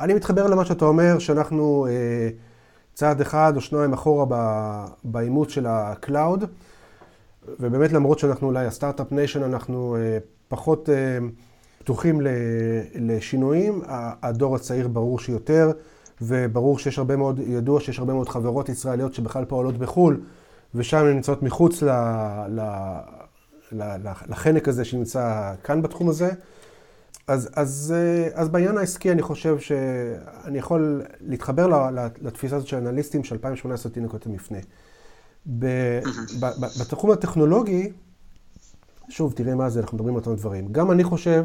[0.00, 2.28] אני מתחבר למה שאתה אומר, שאנחנו אה,
[2.94, 4.24] צעד אחד או שניים אחורה
[5.04, 6.44] באימוץ של ה-Cloud,
[7.60, 10.18] ובאמת למרות שאנחנו אולי ה start-up nation, אנחנו אה,
[10.48, 11.18] פחות אה,
[11.80, 12.20] פתוחים
[12.94, 13.82] לשינויים,
[14.22, 15.70] הדור הצעיר ברור שיותר,
[16.22, 20.20] וברור שיש הרבה מאוד, ידוע שיש הרבה מאוד חברות ישראליות שבכלל פועלות בחו"ל,
[20.74, 21.90] ושם הן נמצאות מחוץ ל,
[22.48, 22.60] ל,
[23.72, 23.96] ל,
[24.28, 26.30] לחנק הזה שנמצא כאן בתחום הזה.
[27.26, 27.94] אז, אז,
[28.34, 31.88] אז בעניין העסקי אני חושב שאני יכול להתחבר
[32.22, 34.58] לתפיסה הזאת של אנליסטים של 2018 תהיה נקודת המפנה.
[36.80, 37.92] בתחום הטכנולוגי,
[39.10, 40.72] שוב, תראה מה זה, אנחנו מדברים על אותם דברים.
[40.72, 41.44] גם אני חושב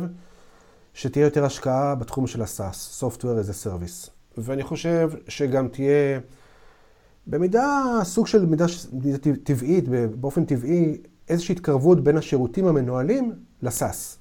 [0.94, 4.10] שתהיה יותר השקעה בתחום של ה-SAS, Software as a Service.
[4.38, 6.20] ואני חושב שגם תהיה,
[7.28, 9.86] במידה, סוג של מידה, מידה טבעית,
[10.20, 10.98] באופן טבעי,
[11.30, 14.18] איזושהי התקרבות בין השירותים המנוהלים ל-SAS.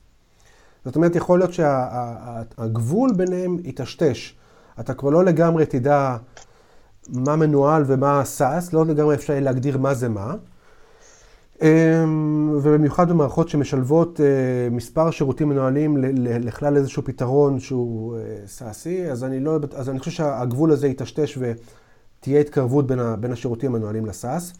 [0.84, 4.34] זאת אומרת, יכול להיות שהגבול שה, ביניהם יטשטש.
[4.80, 6.16] אתה כבר לא לגמרי תדע
[7.09, 10.34] מה מנוהל ומה SAS, לא לגמרי אפשר להגדיר מה זה מה.
[11.62, 19.24] אמ, ובמיוחד במערכות שמשלבות אה, מספר שירותים מנוהלים לכלל איזשהו פתרון שהוא סאסי, אה, אז
[19.24, 24.14] אני, לא, אז אני חושב שהגבול הזה יטשטש ותהיה התקרבות בין, בין השירותים המנוהלים ל
[24.14, 24.53] SaaS.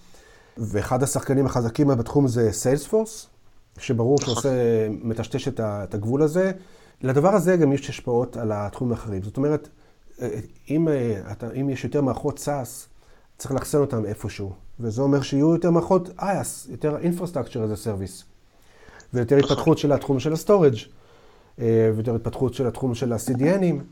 [0.59, 3.27] ואחד השחקנים החזקים בתחום זה Salesforce,
[3.79, 4.35] שברור נכון.
[4.35, 4.51] שעושה,
[4.89, 6.53] מטשטש את הגבול הזה.
[7.03, 9.23] לדבר הזה גם יש השפעות על התחומים האחרים.
[9.23, 9.69] זאת אומרת,
[10.23, 10.29] אה,
[10.71, 10.89] אם,
[11.61, 12.89] אם יש יותר מערכות SaaS,
[13.39, 14.64] צריך לאחסן אותם איפשהו.
[14.81, 18.25] וזה אומר שיהיו יותר מערכות IaaS, יותר Infrastructure as a Service,
[19.15, 19.51] ויותר נכון.
[19.51, 20.89] התפתחות של התחום של ה-Storage,
[21.61, 23.83] אה, ויותר התפתחות של התחום של ה-CDNים.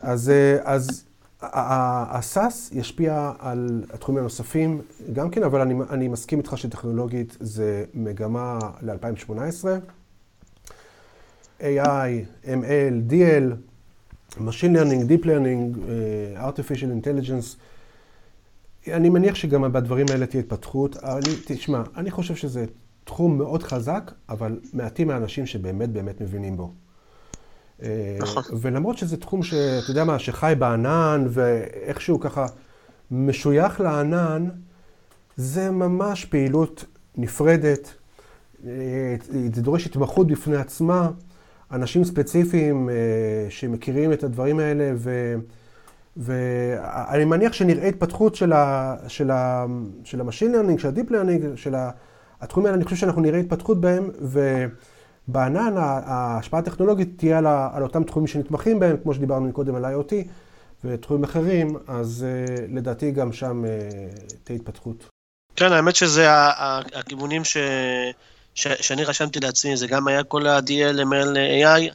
[0.00, 1.04] אז, אה, אז
[1.42, 8.58] ה-SAS ישפיע על התחומים הנוספים גם כן, אבל אני, אני מסכים איתך שטכנולוגית זה מגמה
[8.82, 9.64] ל-2018.
[11.60, 13.56] AI, ML, DL,
[14.38, 17.56] Machine Learning, Deep Learning, uh, Artificial Intelligence,
[18.92, 20.96] אני מניח שגם בדברים האלה תהיה התפתחות.
[20.96, 22.64] אני, תשמע, אני חושב שזה
[23.04, 26.72] תחום מאוד חזק, אבל מעטים האנשים שבאמת באמת מבינים בו.
[27.82, 28.42] אה, נכון.
[28.60, 32.46] ולמרות שזה תחום שאתה יודע מה, שחי בענן, ואיכשהו ככה
[33.10, 34.48] משוייך לענן,
[35.36, 36.84] זה ממש פעילות
[37.16, 37.94] נפרדת.
[38.66, 39.16] אה,
[39.54, 41.10] זה דורש התמחות בפני עצמה.
[41.72, 42.94] אנשים ספציפיים אה,
[43.48, 45.36] שמכירים את הדברים האלה, ו...
[46.16, 49.64] ואני מניח שנראה התפתחות של, ה, של, ה,
[50.04, 50.80] של ה machine learning,
[51.56, 51.74] של
[52.40, 58.04] התחומים האלה, אני חושב שאנחנו נראה התפתחות בהם, ובענן ההשפעה הטכנולוגית תהיה על, על אותם
[58.04, 60.12] תחומים שנתמכים בהם, כמו שדיברנו קודם על IoT
[60.84, 65.08] ותחומים אחרים, אז אה, לדעתי גם שם אה, תהיה התפתחות.
[65.56, 66.26] כן, האמת שזה
[66.94, 67.56] הכיוונים ש...
[68.54, 68.68] ש...
[68.68, 71.86] שאני רשמתי לעצמי, זה גם היה כל ה-DL, ML, AI, אה,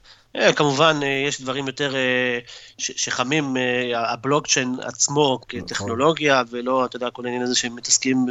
[0.56, 2.40] כמובן, אה, יש דברים יותר אה,
[2.78, 3.56] שחמים,
[3.96, 8.26] הבלוקצ'יין עצמו כטכנולוגיה, ולא, אתה יודע, כל העניין הזה שהם מתעסקים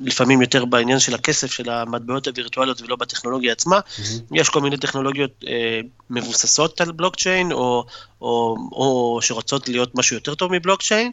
[0.00, 3.78] לפעמים יותר בעניין של הכסף, של המטבעות הווירטואליות ולא בטכנולוגיה עצמה.
[3.78, 4.22] Mm-hmm.
[4.32, 5.80] יש כל מיני טכנולוגיות אה,
[6.10, 7.84] מבוססות על בלוקצ'יין, או,
[8.20, 11.12] או, או שרוצות להיות משהו יותר טוב מבלוקצ'יין.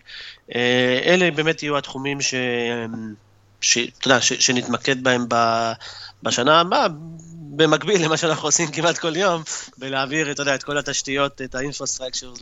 [0.56, 2.34] אה, אלה באמת יהיו התחומים ש...
[3.62, 5.26] שאתה יודע, שנתמקד בהם
[6.24, 6.88] בשנה הבאה,
[7.56, 9.42] במקביל למה שאנחנו עושים כמעט כל יום,
[9.78, 12.34] בלהעביר, אתה יודע, את כל התשתיות, את האינפרסטרקצ'ר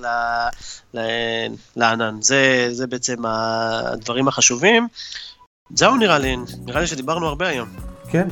[1.75, 2.21] לענן.
[2.21, 4.87] זה, זה בעצם הדברים החשובים.
[5.75, 6.35] זהו נראה לי,
[6.65, 7.69] נראה לי שדיברנו הרבה היום.
[8.09, 8.27] כן.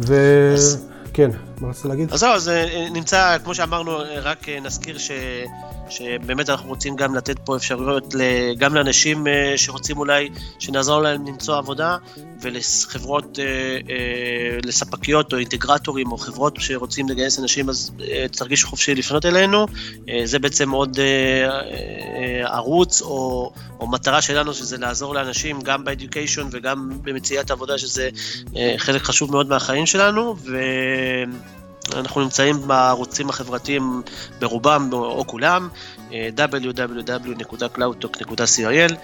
[0.00, 0.14] ו...
[0.54, 0.86] אז...
[1.12, 2.12] כן, מה רצית להגיד?
[2.12, 5.10] אז זהו, אז אה, נמצא, כמו שאמרנו, רק אה, נזכיר ש...
[5.90, 8.14] שבאמת אנחנו רוצים גם לתת פה אפשרויות
[8.58, 10.28] גם לאנשים אה, שרוצים אולי
[10.58, 11.96] שנעזור להם למצוא עבודה
[12.40, 13.38] ולחברות,
[14.64, 17.92] לספקיות או אינטגרטורים או חברות שרוצים לגייס אנשים אז
[18.32, 19.66] תרגישו חופשי לפנות אלינו.
[20.24, 20.98] זה בעצם עוד
[22.44, 28.08] ערוץ או, או מטרה שלנו שזה לעזור לאנשים גם באדיוקיישן וגם במציאת עבודה שזה
[28.76, 30.36] חלק חשוב מאוד מהחיים שלנו.
[30.44, 30.56] ו...
[31.94, 34.02] אנחנו נמצאים בערוצים החברתיים
[34.40, 35.68] ברובם או כולם,
[36.10, 38.94] www.cloudtalk.co.il,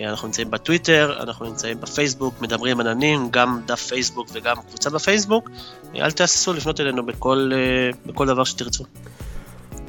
[0.00, 5.50] אנחנו נמצאים בטוויטר, אנחנו נמצאים בפייסבוק, מדברים עננים, גם דף פייסבוק וגם קבוצה בפייסבוק.
[5.94, 7.52] אל תהססו לפנות אלינו בכל,
[8.06, 8.84] בכל דבר שתרצו.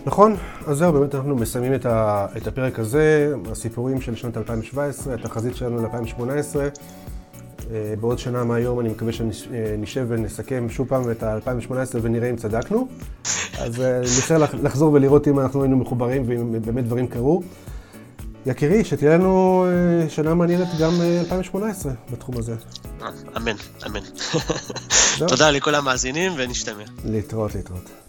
[0.06, 0.36] נכון,
[0.68, 5.56] אז זהו, באמת אנחנו מסיימים את, ה, את הפרק הזה, הסיפורים של שנת 2017, התחזית
[5.56, 6.56] שלנו ל-2018.
[7.72, 12.88] אה, בעוד שנה מהיום אני מקווה שנשב ונסכם שוב פעם את ה-2018 ונראה אם צדקנו.
[13.59, 17.43] אז אה, נצטרך לחזור ולראות אם אנחנו היינו מחוברים ואם באמת דברים קרו.
[18.45, 22.55] יקירי, שתהיה לנו אה, שנה מעניינת גם 2018 בתחום הזה.
[23.38, 23.55] אמן,
[23.86, 23.99] אמן.
[25.28, 26.84] תודה לכל המאזינים ונשתמע.
[27.05, 28.03] להתראות, להתראות.